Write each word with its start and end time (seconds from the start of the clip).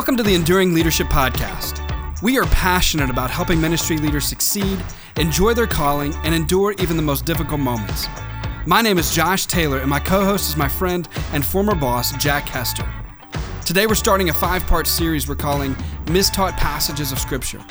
Welcome 0.00 0.16
to 0.16 0.22
the 0.22 0.34
Enduring 0.34 0.72
Leadership 0.72 1.08
Podcast. 1.08 2.22
We 2.22 2.38
are 2.38 2.46
passionate 2.46 3.10
about 3.10 3.30
helping 3.30 3.60
ministry 3.60 3.98
leaders 3.98 4.24
succeed, 4.24 4.82
enjoy 5.18 5.52
their 5.52 5.66
calling, 5.66 6.14
and 6.24 6.34
endure 6.34 6.72
even 6.78 6.96
the 6.96 7.02
most 7.02 7.26
difficult 7.26 7.60
moments. 7.60 8.06
My 8.64 8.80
name 8.80 8.96
is 8.96 9.14
Josh 9.14 9.44
Taylor, 9.44 9.76
and 9.80 9.90
my 9.90 10.00
co 10.00 10.24
host 10.24 10.48
is 10.48 10.56
my 10.56 10.68
friend 10.68 11.06
and 11.34 11.44
former 11.44 11.74
boss, 11.74 12.16
Jack 12.16 12.48
Hester. 12.48 12.90
Today, 13.66 13.86
we're 13.86 13.94
starting 13.94 14.30
a 14.30 14.32
five 14.32 14.66
part 14.66 14.86
series 14.86 15.28
we're 15.28 15.34
calling 15.34 15.74
Mistaught 16.06 16.56
Passages 16.56 17.12
of 17.12 17.18
Scripture. 17.18 17.62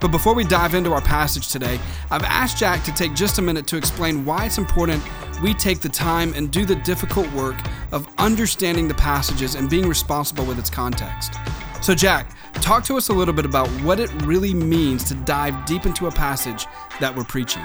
But 0.00 0.08
before 0.08 0.34
we 0.34 0.44
dive 0.44 0.72
into 0.72 0.94
our 0.94 1.02
passage 1.02 1.48
today, 1.52 1.78
I've 2.10 2.24
asked 2.24 2.56
Jack 2.56 2.84
to 2.84 2.94
take 2.94 3.12
just 3.12 3.38
a 3.38 3.42
minute 3.42 3.66
to 3.66 3.76
explain 3.76 4.24
why 4.24 4.46
it's 4.46 4.56
important 4.56 5.02
we 5.42 5.52
take 5.52 5.80
the 5.80 5.90
time 5.90 6.32
and 6.32 6.50
do 6.50 6.64
the 6.64 6.76
difficult 6.76 7.30
work 7.34 7.56
of 7.92 8.08
understanding 8.16 8.88
the 8.88 8.94
passages 8.94 9.56
and 9.56 9.68
being 9.68 9.86
responsible 9.86 10.46
with 10.46 10.58
its 10.58 10.70
context. 10.70 11.34
So, 11.86 11.94
Jack, 11.94 12.32
talk 12.54 12.82
to 12.86 12.96
us 12.96 13.10
a 13.10 13.12
little 13.12 13.32
bit 13.32 13.44
about 13.44 13.68
what 13.84 14.00
it 14.00 14.10
really 14.24 14.52
means 14.52 15.04
to 15.04 15.14
dive 15.14 15.66
deep 15.66 15.86
into 15.86 16.08
a 16.08 16.10
passage 16.10 16.66
that 16.98 17.14
we're 17.14 17.22
preaching. 17.22 17.62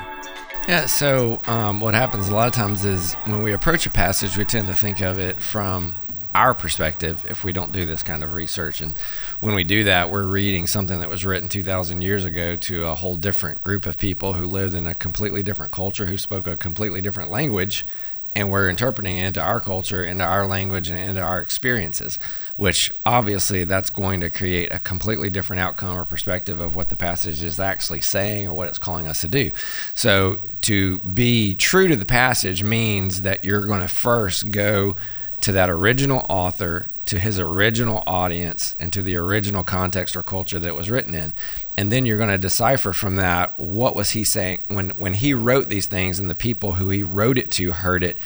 Yeah, 0.67 0.85
so 0.85 1.41
um, 1.47 1.79
what 1.79 1.95
happens 1.95 2.29
a 2.29 2.35
lot 2.35 2.45
of 2.45 2.53
times 2.53 2.85
is 2.85 3.15
when 3.25 3.41
we 3.41 3.51
approach 3.53 3.87
a 3.87 3.89
passage, 3.89 4.37
we 4.37 4.45
tend 4.45 4.67
to 4.67 4.75
think 4.75 5.01
of 5.01 5.17
it 5.17 5.41
from 5.41 5.95
our 6.35 6.53
perspective 6.53 7.25
if 7.29 7.43
we 7.43 7.51
don't 7.51 7.71
do 7.71 7.87
this 7.87 8.03
kind 8.03 8.23
of 8.23 8.33
research. 8.33 8.79
And 8.79 8.95
when 9.39 9.55
we 9.55 9.63
do 9.63 9.85
that, 9.85 10.11
we're 10.11 10.25
reading 10.25 10.67
something 10.67 10.99
that 10.99 11.09
was 11.09 11.25
written 11.25 11.49
2,000 11.49 12.01
years 12.01 12.23
ago 12.23 12.55
to 12.57 12.85
a 12.85 12.93
whole 12.93 13.15
different 13.15 13.63
group 13.63 13.87
of 13.87 13.97
people 13.97 14.33
who 14.33 14.45
lived 14.45 14.75
in 14.75 14.85
a 14.85 14.93
completely 14.93 15.41
different 15.41 15.71
culture, 15.71 16.05
who 16.05 16.19
spoke 16.19 16.45
a 16.45 16.55
completely 16.55 17.01
different 17.01 17.31
language. 17.31 17.87
And 18.33 18.49
we're 18.49 18.69
interpreting 18.69 19.17
it 19.17 19.25
into 19.25 19.41
our 19.41 19.59
culture, 19.59 20.05
into 20.05 20.23
our 20.23 20.47
language, 20.47 20.89
and 20.89 20.97
into 20.97 21.21
our 21.21 21.41
experiences, 21.41 22.17
which 22.55 22.91
obviously 23.05 23.65
that's 23.65 23.89
going 23.89 24.21
to 24.21 24.29
create 24.29 24.71
a 24.71 24.79
completely 24.79 25.29
different 25.29 25.59
outcome 25.59 25.97
or 25.97 26.05
perspective 26.05 26.61
of 26.61 26.73
what 26.73 26.87
the 26.87 26.95
passage 26.95 27.43
is 27.43 27.59
actually 27.59 27.99
saying 27.99 28.47
or 28.47 28.53
what 28.53 28.69
it's 28.69 28.77
calling 28.77 29.05
us 29.07 29.19
to 29.21 29.27
do. 29.27 29.51
So, 29.93 30.39
to 30.61 30.99
be 30.99 31.55
true 31.55 31.89
to 31.89 31.95
the 31.97 32.05
passage 32.05 32.63
means 32.63 33.23
that 33.23 33.43
you're 33.43 33.65
going 33.65 33.81
to 33.81 33.89
first 33.89 34.51
go 34.51 34.95
to 35.41 35.51
that 35.51 35.69
original 35.69 36.25
author, 36.29 36.90
to 37.05 37.19
his 37.19 37.39
original 37.39 38.03
audience, 38.07 38.75
and 38.79 38.93
to 38.93 39.01
the 39.01 39.15
original 39.15 39.63
context 39.63 40.15
or 40.15 40.23
culture 40.23 40.59
that 40.59 40.67
it 40.67 40.75
was 40.75 40.89
written 40.89 41.15
in. 41.15 41.33
And 41.77 41.91
then 41.91 42.05
you're 42.05 42.17
going 42.17 42.29
to 42.29 42.37
decipher 42.37 42.93
from 42.93 43.15
that 43.15 43.59
what 43.59 43.95
was 43.95 44.11
he 44.11 44.23
saying 44.23 44.61
when 44.67 44.91
when 44.91 45.15
he 45.15 45.33
wrote 45.33 45.69
these 45.69 45.87
things 45.87 46.19
and 46.19 46.29
the 46.29 46.35
people 46.35 46.73
who 46.73 46.89
he 46.89 47.03
wrote 47.03 47.37
it 47.37 47.51
to 47.51 47.71
heard 47.71 48.03
it. 48.03 48.17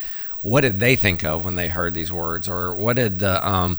What 0.41 0.61
did 0.61 0.79
they 0.79 0.95
think 0.95 1.23
of 1.23 1.43
when 1.43 1.55
they 1.55 1.69
heard 1.69 1.95
these 1.95 2.11
words, 2.11 2.47
or 2.47 2.75
what 2.75 2.97
did 2.97 3.17
the 3.17 3.47
um, 3.47 3.77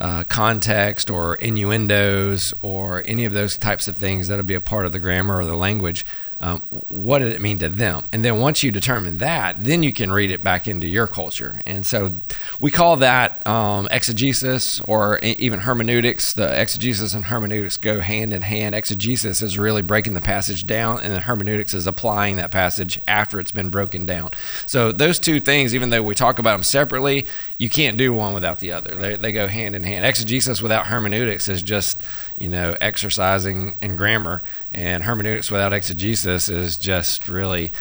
uh, 0.00 0.24
context 0.24 1.10
or 1.10 1.34
innuendos 1.34 2.54
or 2.62 3.02
any 3.04 3.26
of 3.26 3.34
those 3.34 3.58
types 3.58 3.86
of 3.86 3.98
things 3.98 4.28
that'll 4.28 4.42
be 4.42 4.54
a 4.54 4.60
part 4.62 4.86
of 4.86 4.92
the 4.92 4.98
grammar 4.98 5.40
or 5.40 5.44
the 5.44 5.56
languge? 5.56 6.06
Um, 6.38 6.62
what 6.88 7.20
did 7.20 7.32
it 7.32 7.40
mean 7.40 7.56
to 7.58 7.68
them? 7.70 8.08
And 8.12 8.22
then 8.22 8.38
once 8.40 8.62
you 8.62 8.70
determine 8.70 9.18
that, 9.18 9.64
then 9.64 9.82
you 9.82 9.90
can 9.90 10.12
read 10.12 10.30
it 10.30 10.44
back 10.44 10.68
into 10.68 10.86
your 10.86 11.06
culture. 11.06 11.62
And 11.64 11.86
so 11.86 12.10
we 12.60 12.70
call 12.70 12.96
that 12.96 13.46
um, 13.46 13.88
exegesis 13.90 14.80
or 14.82 15.18
even 15.20 15.60
hermeneutics. 15.60 16.34
The 16.34 16.60
exegesis 16.60 17.14
and 17.14 17.24
hermeneutics 17.26 17.78
go 17.78 18.00
hand 18.00 18.34
in 18.34 18.42
hand. 18.42 18.74
Exegesis 18.74 19.40
is 19.40 19.58
really 19.58 19.80
breaking 19.80 20.12
the 20.12 20.20
passage 20.20 20.66
down, 20.66 21.00
and 21.00 21.10
then 21.10 21.22
hermeneutics 21.22 21.72
is 21.72 21.86
applying 21.86 22.36
that 22.36 22.50
passage 22.50 23.00
after 23.08 23.40
it's 23.40 23.52
been 23.52 23.70
broken 23.70 24.04
down. 24.04 24.30
So 24.66 24.92
those 24.92 25.18
two 25.18 25.40
things, 25.40 25.74
even 25.74 25.88
though 25.88 26.02
we 26.02 26.14
talk 26.14 26.38
about 26.38 26.52
them 26.52 26.62
separately, 26.62 27.26
you 27.56 27.70
can't 27.70 27.96
do 27.96 28.12
one 28.12 28.34
without 28.34 28.58
the 28.58 28.72
other. 28.72 28.94
They, 28.94 29.16
they 29.16 29.32
go 29.32 29.46
hand 29.46 29.74
in 29.74 29.84
hand. 29.84 30.04
Exegesis 30.04 30.60
without 30.60 30.88
hermeneutics 30.88 31.48
is 31.48 31.62
just, 31.62 32.02
you 32.36 32.50
know, 32.50 32.76
exercising 32.78 33.78
in 33.80 33.96
grammar, 33.96 34.42
and 34.70 35.04
hermeneutics 35.04 35.50
without 35.50 35.72
exegesis 35.72 36.25
is 36.26 36.76
just 36.76 37.28
really 37.28 37.72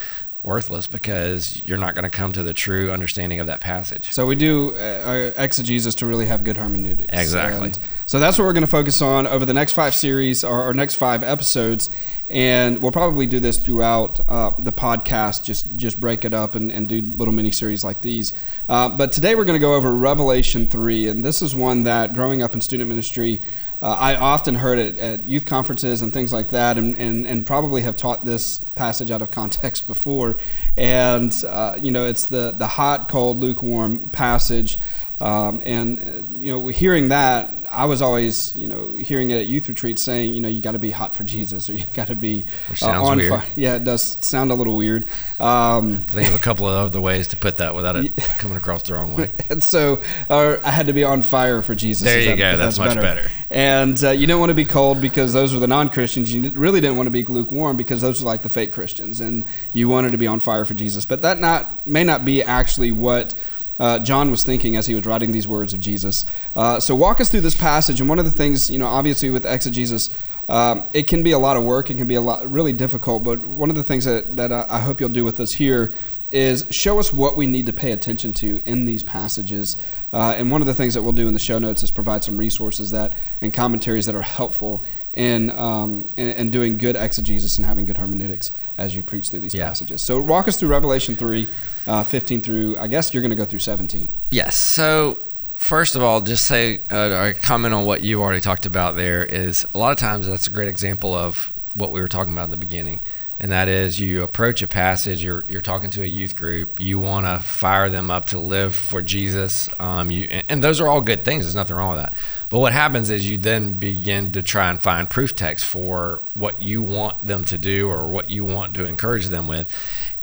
worthless 0.45 0.85
because 0.85 1.65
you're 1.65 1.79
not 1.79 1.95
going 1.95 2.03
to 2.03 2.09
come 2.09 2.31
to 2.31 2.43
the 2.43 2.53
true 2.53 2.91
understanding 2.91 3.39
of 3.39 3.47
that 3.47 3.61
passage. 3.61 4.11
So 4.11 4.27
we 4.27 4.35
do 4.35 4.75
uh, 4.75 5.31
exegesis 5.35 5.95
to 5.95 6.05
really 6.05 6.27
have 6.27 6.43
good 6.43 6.55
hermeneutics. 6.55 7.19
Exactly. 7.19 7.69
And 7.69 7.79
so 8.05 8.19
that's 8.19 8.37
what 8.37 8.45
we're 8.45 8.53
going 8.53 8.61
to 8.61 8.67
focus 8.67 9.01
on 9.01 9.25
over 9.25 9.43
the 9.43 9.55
next 9.55 9.71
five 9.73 9.95
series 9.95 10.43
or, 10.43 10.61
our 10.61 10.73
next 10.73 10.95
five 10.95 11.23
episodes, 11.23 11.89
and 12.29 12.81
we'll 12.81 12.91
probably 12.91 13.27
do 13.27 13.39
this 13.39 13.57
throughout 13.57 14.19
uh, 14.27 14.51
the 14.57 14.71
podcast. 14.71 15.43
Just 15.43 15.77
just 15.77 15.99
break 15.99 16.25
it 16.25 16.33
up 16.33 16.55
and, 16.55 16.71
and 16.71 16.89
do 16.89 17.01
little 17.01 17.33
mini 17.33 17.51
series 17.51 17.83
like 17.83 18.01
these. 18.01 18.33
Uh, 18.67 18.89
but 18.89 19.11
today 19.11 19.35
we're 19.35 19.45
going 19.45 19.59
to 19.59 19.65
go 19.65 19.75
over 19.75 19.93
Revelation 19.93 20.67
three, 20.67 21.07
and 21.07 21.23
this 21.23 21.41
is 21.41 21.55
one 21.55 21.83
that 21.83 22.13
growing 22.13 22.41
up 22.41 22.53
in 22.53 22.61
student 22.61 22.89
ministry. 22.89 23.41
Uh, 23.81 23.95
I 23.99 24.15
often 24.15 24.55
heard 24.55 24.79
it 24.79 24.99
at 24.99 25.25
youth 25.25 25.45
conferences 25.45 26.01
and 26.01 26.13
things 26.13 26.31
like 26.31 26.49
that, 26.49 26.77
and, 26.77 26.95
and, 26.95 27.27
and 27.27 27.45
probably 27.45 27.81
have 27.81 27.95
taught 27.95 28.23
this 28.23 28.57
passage 28.57 29.11
out 29.11 29.21
of 29.21 29.31
context 29.31 29.85
before. 29.85 30.37
And, 30.77 31.31
uh, 31.47 31.75
you 31.79 31.91
know, 31.91 32.05
it's 32.05 32.25
the, 32.25 32.55
the 32.57 32.67
hot, 32.67 33.09
cold, 33.09 33.37
lukewarm 33.37 34.09
passage. 34.09 34.79
Um, 35.21 35.61
and 35.63 35.99
uh, 35.99 36.33
you 36.37 36.51
know, 36.51 36.67
hearing 36.67 37.07
that, 37.09 37.49
I 37.71 37.85
was 37.85 38.01
always 38.01 38.55
you 38.55 38.67
know 38.67 38.93
hearing 38.93 39.29
it 39.31 39.37
at 39.37 39.45
youth 39.45 39.69
retreats 39.69 40.01
saying 40.01 40.33
you 40.33 40.41
know 40.41 40.49
you 40.49 40.61
got 40.61 40.73
to 40.73 40.79
be 40.79 40.91
hot 40.91 41.15
for 41.15 41.23
Jesus 41.23 41.69
or 41.69 41.73
you 41.73 41.85
got 41.93 42.07
to 42.07 42.15
be 42.15 42.47
uh, 42.81 43.01
on 43.01 43.17
weird. 43.17 43.29
fire. 43.29 43.45
Yeah, 43.55 43.75
it 43.75 43.85
does 43.85 44.23
sound 44.25 44.51
a 44.51 44.55
little 44.55 44.75
weird. 44.75 45.07
Um, 45.39 45.95
I 45.95 46.11
think 46.11 46.29
of 46.29 46.35
a 46.35 46.39
couple 46.39 46.67
of 46.67 46.75
other 46.87 46.99
ways 46.99 47.29
to 47.29 47.37
put 47.37 47.57
that 47.57 47.75
without 47.75 47.95
it 47.95 48.15
coming 48.39 48.57
across 48.57 48.83
the 48.83 48.93
wrong 48.93 49.13
way. 49.13 49.31
and 49.49 49.63
so 49.63 50.01
uh, 50.29 50.57
I 50.63 50.71
had 50.71 50.87
to 50.87 50.93
be 50.93 51.05
on 51.05 51.23
fire 51.23 51.61
for 51.61 51.75
Jesus. 51.75 52.05
There 52.05 52.19
you 52.19 52.29
that, 52.31 52.37
go. 52.37 52.57
That's, 52.57 52.77
that's, 52.77 52.79
much 52.79 53.01
better. 53.01 53.21
better. 53.21 53.31
And 53.49 54.03
uh, 54.03 54.09
you 54.11 54.27
don't 54.27 54.41
want 54.41 54.49
to 54.49 54.55
be 54.55 54.65
cold 54.65 54.99
because 54.99 55.31
those 55.31 55.55
are 55.55 55.59
the 55.59 55.67
non-Christians. 55.67 56.33
You 56.33 56.49
really 56.51 56.81
didn't 56.81 56.97
want 56.97 57.07
to 57.07 57.11
be 57.11 57.23
lukewarm 57.23 57.77
because 57.77 58.01
those 58.01 58.21
are 58.21 58.25
like 58.25 58.41
the 58.41 58.49
fake 58.49 58.73
Christians, 58.73 59.21
and 59.21 59.45
you 59.71 59.87
wanted 59.87 60.11
to 60.11 60.17
be 60.17 60.27
on 60.27 60.41
fire 60.41 60.65
for 60.65 60.73
Jesus. 60.73 61.05
But 61.05 61.21
that 61.21 61.39
not 61.39 61.87
may 61.87 62.03
not 62.03 62.25
be 62.25 62.43
actually 62.43 62.91
what 62.91 63.33
uh, 63.79 63.99
John 63.99 64.31
was 64.31 64.43
thinking 64.43 64.75
as 64.75 64.87
he 64.87 64.93
was 64.93 65.05
writing 65.05 65.31
these 65.31 65.47
words 65.47 65.73
of 65.73 65.79
Jesus. 65.79 66.25
Uh, 66.55 66.79
so, 66.79 66.95
walk 66.95 67.19
us 67.19 67.29
through 67.29 67.41
this 67.41 67.55
passage. 67.55 67.99
And 67.99 68.07
one 68.07 68.19
of 68.19 68.25
the 68.25 68.31
things, 68.31 68.69
you 68.69 68.79
know, 68.79 68.87
obviously 68.87 69.29
with 69.29 69.45
exegesis, 69.45 70.09
um, 70.47 70.87
it 70.93 71.07
can 71.07 71.23
be 71.23 71.31
a 71.31 71.39
lot 71.39 71.57
of 71.57 71.63
work. 71.63 71.89
It 71.89 71.97
can 71.97 72.07
be 72.07 72.15
a 72.15 72.21
lot 72.21 72.49
really 72.49 72.73
difficult. 72.73 73.23
But 73.23 73.45
one 73.45 73.69
of 73.69 73.75
the 73.75 73.83
things 73.83 74.05
that, 74.05 74.35
that 74.37 74.51
I 74.51 74.79
hope 74.79 74.99
you'll 74.99 75.09
do 75.09 75.23
with 75.23 75.39
us 75.39 75.53
here 75.53 75.93
is 76.31 76.65
show 76.71 76.99
us 76.99 77.13
what 77.13 77.37
we 77.37 77.47
need 77.47 77.65
to 77.65 77.73
pay 77.73 77.91
attention 77.91 78.33
to 78.33 78.61
in 78.65 78.85
these 78.85 79.03
passages. 79.03 79.77
Uh, 80.11 80.35
and 80.37 80.51
one 80.51 80.61
of 80.61 80.67
the 80.67 80.73
things 80.73 80.93
that 80.93 81.03
we'll 81.03 81.13
do 81.13 81.27
in 81.27 81.33
the 81.33 81.39
show 81.39 81.59
notes 81.59 81.83
is 81.83 81.91
provide 81.91 82.23
some 82.23 82.37
resources 82.37 82.91
that 82.91 83.13
and 83.41 83.53
commentaries 83.53 84.05
that 84.05 84.15
are 84.15 84.21
helpful 84.21 84.83
in, 85.15 85.49
um, 85.51 86.09
in 86.17 86.51
doing 86.51 86.77
good 86.77 86.95
exegesis 86.95 87.57
and 87.57 87.65
having 87.65 87.85
good 87.85 87.97
hermeneutics 87.97 88.51
as 88.77 88.95
you 88.95 89.01
preach 89.01 89.29
through 89.29 89.39
these 89.39 89.55
yeah. 89.55 89.67
passages. 89.67 90.01
So 90.01 90.19
walk 90.19 90.47
us 90.47 90.59
through 90.59 90.69
Revelation 90.69 91.15
3, 91.15 91.47
uh, 91.87 92.03
15 92.03 92.41
through, 92.41 92.77
I 92.77 92.87
guess 92.87 93.13
you're 93.13 93.21
going 93.21 93.31
to 93.31 93.35
go 93.35 93.45
through 93.45 93.59
17. 93.59 94.09
Yes. 94.29 94.55
So 94.57 95.19
first 95.53 95.95
of 95.95 96.03
all, 96.03 96.21
just 96.21 96.45
say, 96.45 96.81
uh, 96.89 97.33
comment 97.41 97.73
on 97.73 97.85
what 97.85 98.01
you 98.01 98.21
already 98.21 98.41
talked 98.41 98.65
about 98.65 98.97
there 98.97 99.23
is 99.23 99.65
a 99.73 99.77
lot 99.77 99.91
of 99.91 99.97
times 99.97 100.27
that's 100.27 100.47
a 100.47 100.51
great 100.51 100.67
example 100.67 101.13
of 101.15 101.53
what 101.73 101.91
we 101.91 102.01
were 102.01 102.07
talking 102.07 102.33
about 102.33 102.45
in 102.45 102.51
the 102.51 102.57
beginning 102.57 103.01
and 103.39 103.51
that 103.51 103.67
is 103.67 103.99
you 103.99 104.23
approach 104.23 104.61
a 104.61 104.67
passage 104.67 105.23
you're, 105.23 105.45
you're 105.49 105.61
talking 105.61 105.89
to 105.89 106.01
a 106.01 106.05
youth 106.05 106.35
group 106.35 106.79
you 106.79 106.99
want 106.99 107.25
to 107.25 107.39
fire 107.39 107.89
them 107.89 108.09
up 108.09 108.25
to 108.25 108.39
live 108.39 108.75
for 108.75 109.01
jesus 109.01 109.69
um, 109.79 110.11
you, 110.11 110.23
and 110.49 110.63
those 110.63 110.79
are 110.79 110.87
all 110.87 111.01
good 111.01 111.25
things 111.25 111.45
there's 111.45 111.55
nothing 111.55 111.75
wrong 111.75 111.91
with 111.91 111.99
that. 112.01 112.13
But 112.49 112.59
what 112.59 112.73
happens 112.73 113.09
is 113.09 113.29
you 113.29 113.37
then 113.37 113.75
begin 113.75 114.31
to 114.33 114.43
try 114.43 114.69
and 114.69 114.81
find 114.81 115.09
proof 115.09 115.35
text 115.35 115.65
for 115.65 116.23
what 116.33 116.61
you 116.61 116.83
want 116.83 117.25
them 117.25 117.43
to 117.45 117.57
do 117.57 117.89
or 117.89 118.07
what 118.07 118.29
you 118.29 118.45
want 118.45 118.73
to 118.75 118.85
encourage 118.85 119.27
them 119.27 119.47
with. 119.47 119.71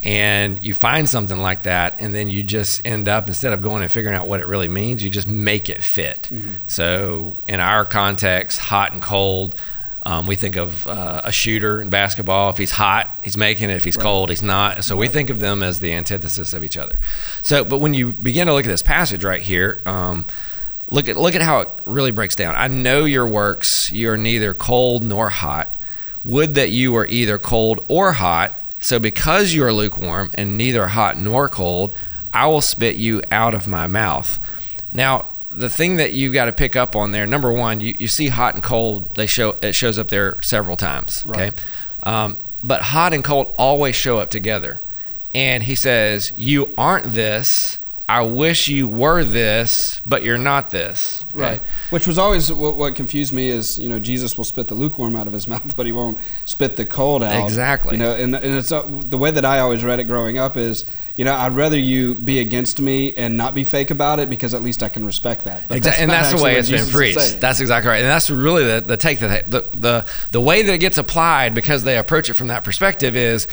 And 0.03 0.63
you 0.63 0.75
find 0.75 1.09
something 1.09 1.39
like 1.39 1.63
that 1.63 2.01
and 2.01 2.15
then 2.15 2.29
you 2.29 2.43
just 2.43 2.81
end 2.85 3.09
up 3.09 3.29
instead 3.29 3.53
of 3.53 3.63
going 3.63 3.83
and 3.83 3.91
figuring 3.91 4.17
out 4.17 4.27
what 4.27 4.41
it 4.41 4.47
really 4.47 4.69
means 4.69 5.05
you 5.05 5.11
just 5.11 5.29
make 5.29 5.69
it 5.69 5.83
fit. 5.83 6.29
Mm-hmm. 6.33 6.53
so 6.67 7.37
in 7.49 7.61
our 7.61 7.85
context 7.85 8.59
hot 8.59 8.93
and 8.93 9.01
cold 9.01 9.55
um, 10.05 10.27
we 10.27 10.35
think 10.35 10.57
of 10.57 10.87
uh, 10.87 11.21
a 11.25 11.31
shooter 11.31 11.81
in 11.81 11.89
basketball. 11.89 12.51
If 12.51 12.59
he's 12.59 12.73
hot, 12.73 13.11
he's 13.23 13.37
making 13.37 13.71
it. 13.71 13.75
If 13.75 13.85
he's 13.85 13.97
right. 13.97 14.03
cold, 14.03 14.31
he's 14.31 14.43
not. 14.43 14.83
So 14.85 14.95
right. 14.95 15.01
we 15.01 15.09
think 15.09 15.31
of 15.31 15.39
them 15.39 15.63
as 15.63 15.81
the 15.81 15.93
antithesis 15.93 16.55
of 16.55 16.65
each 16.65 16.77
other. 16.77 16.99
So, 17.43 17.65
but 17.65 17.79
when 17.79 17.95
you 17.95 18.13
begin 18.13 18.49
to 18.49 18.53
look 18.53 18.65
at 18.65 18.69
this 18.69 18.83
passage 18.83 19.23
right 19.23 19.41
here, 19.43 19.81
um, 19.87 20.27
look 20.91 21.09
at 21.09 21.17
look 21.17 21.35
at 21.35 21.43
how 21.43 21.61
it 21.61 21.69
really 21.87 22.11
breaks 22.11 22.35
down. 22.35 22.57
I 22.57 22.67
know 22.67 23.05
your 23.05 23.27
works. 23.27 23.93
You 23.93 24.11
are 24.11 24.19
neither 24.19 24.55
cold 24.55 25.05
nor 25.05 25.29
hot. 25.29 25.69
Would 26.25 26.55
that 26.55 26.71
you 26.71 26.93
were 26.93 27.07
either 27.07 27.39
cold 27.39 27.85
or 27.89 28.13
hot. 28.13 28.55
So 28.81 28.99
because 28.99 29.55
you 29.55 29.65
are 29.65 29.73
lukewarm 29.73 30.33
and 30.35 30.59
neither 30.59 30.89
hot 30.89 31.17
nor 31.17 31.49
cold, 31.49 31.95
I 32.33 32.47
will 32.47 32.61
spit 32.61 32.97
you 32.97 33.23
out 33.31 33.55
of 33.55 33.69
my 33.69 33.87
mouth. 33.87 34.41
Now, 34.93 35.32
the 35.55 35.71
thing 35.71 35.97
that 35.97 36.13
you've 36.13 36.33
got 36.33 36.47
to 36.47 36.53
pick 36.53 36.77
up 36.77 36.97
on 36.97 37.13
there, 37.13 37.27
number 37.27 37.53
one, 37.53 37.81
you, 37.81 37.95
you 37.99 38.09
see 38.09 38.29
hot 38.29 38.55
and 38.55 38.63
cold. 38.63 39.15
They 39.15 39.27
show 39.27 39.57
it 39.63 39.75
shows 39.75 39.99
up 39.99 40.09
there 40.09 40.41
several 40.43 40.77
times. 40.77 41.25
Okay, 41.29 41.51
um, 42.03 42.39
but 42.63 42.83
hot 42.83 43.13
and 43.13 43.23
cold 43.23 43.55
always 43.59 43.95
show 43.95 44.19
up 44.19 44.31
together. 44.31 44.83
And 45.35 45.63
he 45.63 45.75
says, 45.75 46.33
"You 46.37 46.75
aren't 46.77 47.15
this. 47.15 47.79
I 48.09 48.23
wish 48.23 48.69
you 48.69 48.89
were 48.89 49.23
this, 49.23 50.01
but 50.05 50.23
you're 50.23 50.37
not 50.37 50.71
this. 50.71 51.25
Okay? 51.35 51.43
Right. 51.43 51.63
Which 51.91 52.07
was 52.07 52.19
always 52.19 52.53
what, 52.53 52.77
what, 52.77 52.97
confused 52.97 53.33
me 53.33 53.49
is, 53.49 53.79
you 53.79 53.89
know, 53.89 54.01
Jesus 54.01 54.37
will 54.37 54.45
spit 54.45 54.69
the 54.69 54.75
lukewarm 54.75 55.15
out 55.15 55.27
of 55.27 55.33
his 55.33 55.47
mouth, 55.49 55.77
but 55.77 55.87
he 55.87 55.93
won't 55.93 56.19
spit 56.45 56.77
the 56.77 56.85
cold 56.85 57.23
out. 57.23 57.45
Exactly. 57.45 57.93
You 57.93 57.99
know, 57.99 58.13
and, 58.13 58.35
and 58.35 58.57
it's 58.57 58.73
uh, 58.73 58.83
the 58.87 59.17
way 59.17 59.31
that 59.31 59.45
I 59.45 59.61
always 59.61 59.85
read 59.85 60.01
it 60.01 60.05
growing 60.05 60.37
up 60.37 60.57
is, 60.57 60.85
you 61.17 61.25
know, 61.25 61.35
I'd 61.35 61.55
rather 61.55 61.79
you 61.79 62.15
be 62.15 62.41
against 62.41 62.81
me 62.81 63.13
and 63.15 63.37
not 63.37 63.55
be 63.55 63.65
fake 63.65 63.91
about 63.91 64.19
it 64.19 64.29
because 64.29 64.53
at 64.53 64.63
least 64.63 64.83
I 64.83 64.89
can 64.89 65.07
respect 65.07 65.45
that. 65.45 65.69
But 65.69 65.79
exactly. 65.79 65.91
That's 65.91 66.01
and 66.03 66.11
that's 66.11 66.37
the 66.37 66.43
way 66.43 66.57
it's 66.57 66.69
Jesus 66.69 66.89
been 66.89 66.95
preached. 66.95 67.41
That's 67.41 67.61
exactly 67.61 67.89
right. 67.89 68.01
And 68.01 68.09
that's 68.09 68.31
really 68.31 68.65
the, 68.65 68.81
the 68.81 68.97
take 68.97 69.21
that 69.21 69.51
the, 69.51 69.67
the, 69.73 70.07
the 70.33 70.41
way 70.41 70.63
that 70.63 70.73
it 70.73 70.79
gets 70.79 70.99
applied 70.99 71.55
because 71.55 71.85
they 71.85 71.97
approach 71.97 72.29
it 72.29 72.35
from 72.35 72.49
that 72.49 72.65
perspective 72.65 73.15
is, 73.15 73.47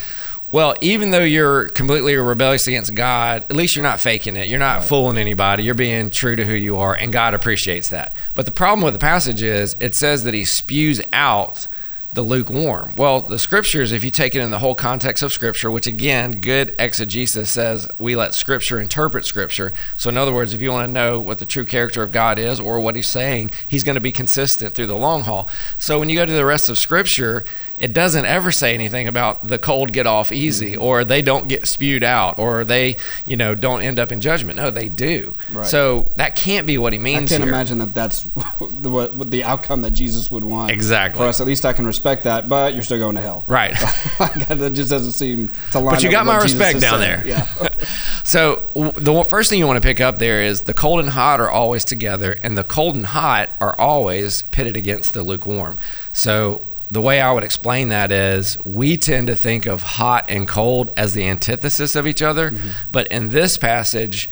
well, 0.52 0.76
even 0.82 1.12
though 1.12 1.24
you're 1.24 1.70
completely 1.70 2.16
rebellious 2.16 2.68
against 2.68 2.96
God, 2.96 3.46
at 3.50 3.56
least 3.56 3.76
you're 3.76 3.84
not 3.84 4.00
faking 4.00 4.36
it. 4.36 4.48
You're 4.48 4.60
not 4.60 4.80
right. 4.80 4.84
fooling 4.84 5.18
anybody. 5.18 5.64
You're 5.64 5.76
being 5.76 6.10
true 6.10 6.36
to 6.36 6.46
who 6.46 6.54
you 6.54 6.78
are, 6.78 6.96
and 6.96 7.14
God 7.14 7.34
appreciates 7.34 7.90
that. 7.90 8.14
But 8.34 8.46
the 8.46 8.52
problem 8.52 8.84
with 8.84 8.94
the 8.94 9.00
passage 9.00 9.44
is 9.44 9.76
it 9.80 9.94
says 9.94 10.24
that 10.24 10.34
He 10.34 10.44
spews 10.44 11.02
out 11.14 11.68
the 12.12 12.22
lukewarm. 12.24 12.96
Well, 12.98 13.22
the 13.22 13.38
scriptures, 13.38 13.92
if 13.92 14.04
you 14.04 14.10
take 14.10 14.34
it 14.34 14.42
in 14.42 14.50
the 14.50 14.58
whole 14.58 14.74
context 14.74 15.22
of 15.22 15.32
scripture, 15.32 15.70
which 15.70 15.86
again, 15.86 16.42
good 16.42 16.74
exegesis 16.80 17.52
says 17.52 17.88
we 18.00 18.16
let 18.16 18.34
scripture 18.34 18.80
interpret 18.80 19.26
scripture. 19.26 19.74
So, 19.96 20.10
in 20.10 20.18
other 20.18 20.34
words, 20.34 20.56
if 20.56 20.62
you 20.62 20.72
want 20.72 20.88
to 20.88 20.92
know 20.92 21.20
what 21.20 21.38
the 21.38 21.46
true 21.46 21.66
character 21.66 22.02
of 22.02 22.12
God 22.12 22.40
is 22.40 22.60
or 22.60 22.80
what 22.80 22.96
he's 22.96 23.08
saying, 23.08 23.52
he's 23.68 23.84
going 23.84 23.96
to 23.96 24.02
be 24.02 24.12
consistent 24.12 24.74
through 24.74 24.88
the 24.88 24.98
long 24.98 25.22
haul. 25.22 25.48
So, 25.78 26.00
when 26.00 26.10
you 26.10 26.16
go 26.16 26.26
to 26.26 26.32
the 26.32 26.46
rest 26.46 26.68
of 26.68 26.80
scripture, 26.80 27.46
it 27.78 27.94
doesn't 27.94 28.26
ever 28.26 28.52
say 28.52 28.74
anything 28.74 29.08
about 29.08 29.48
the 29.48 29.60
cold 29.60 29.94
get 29.94 30.08
off 30.08 30.32
easy 30.32 30.72
mm-hmm. 30.72 30.82
or 30.82 31.06
they 31.06 31.22
don't 31.22 31.48
get 31.48 31.68
spewed 31.68 32.04
out 32.04 32.40
or 32.40 32.66
they, 32.66 32.98
you 33.26 33.38
know, 33.38 33.54
don't 33.54 33.84
end 33.84 34.00
up 34.00 34.12
in 34.12 34.20
judgment. 34.20 34.58
No, 34.58 34.72
they 34.72 34.90
do. 34.90 35.38
Right. 35.52 35.66
So, 35.68 36.12
that 36.16 36.36
can't 36.36 36.66
be 36.66 36.80
what 36.80 36.92
he 36.92 36.98
means. 36.98 37.32
I 37.32 37.36
can't 37.36 37.44
here. 37.44 37.54
imagine 37.54 37.78
that 37.78 37.94
that's 37.94 38.24
the, 38.72 38.90
what, 38.90 39.30
the 39.30 39.44
outcome 39.44 39.82
that 39.82 39.92
Jesus 39.92 40.32
would 40.32 40.44
want. 40.44 40.72
Exactly. 40.72 41.20
For 41.20 41.28
us, 41.28 41.40
at 41.40 41.46
least 41.46 41.66
I 41.66 41.74
can 41.74 41.86
respect 42.00 42.24
that, 42.24 42.48
but 42.48 42.74
you're 42.74 42.84
still 42.84 42.98
going 42.98 43.16
to 43.16 43.22
hell. 43.22 43.44
Right. 43.48 43.74
that 44.20 44.72
just 44.74 44.90
doesn't 44.90 45.12
seem 45.12 45.52
to 45.72 45.80
line 45.80 45.96
But 45.96 46.04
you 46.04 46.10
got 46.10 46.26
my 46.26 46.42
respect 46.42 46.80
down 46.80 47.02
there. 47.02 47.22
Yeah. 47.26 47.46
so 48.24 48.70
the 48.74 49.26
first 49.28 49.50
thing 49.50 49.60
you 49.60 49.68
want 49.68 49.82
to 49.82 49.86
pick 49.86 50.00
up 50.00 50.18
there 50.18 50.42
is 50.42 50.62
the 50.62 50.74
cold 50.74 51.02
and 51.02 51.10
hot 51.10 51.42
are 51.42 51.50
always 51.50 51.84
together, 51.84 52.38
and 52.42 52.58
the 52.58 52.64
cold 52.64 52.96
and 52.96 53.08
hot 53.08 53.50
are 53.60 53.76
always 53.78 54.44
pitted 54.44 54.78
against 54.78 55.14
the 55.14 55.24
lukewarm. 55.24 55.78
So 56.14 56.66
the 56.90 57.02
way 57.02 57.20
I 57.20 57.34
would 57.34 57.44
explain 57.44 57.90
that 57.90 58.14
is 58.14 58.58
we 58.64 58.96
tend 58.96 59.28
to 59.28 59.36
think 59.36 59.66
of 59.66 59.82
hot 59.82 60.26
and 60.30 60.48
cold 60.48 60.92
as 60.96 61.14
the 61.14 61.28
antithesis 61.28 61.96
of 61.96 62.08
each 62.08 62.22
other, 62.22 62.52
mm-hmm. 62.52 62.70
but 62.92 63.08
in 63.10 63.30
this 63.30 63.58
passage, 63.58 64.30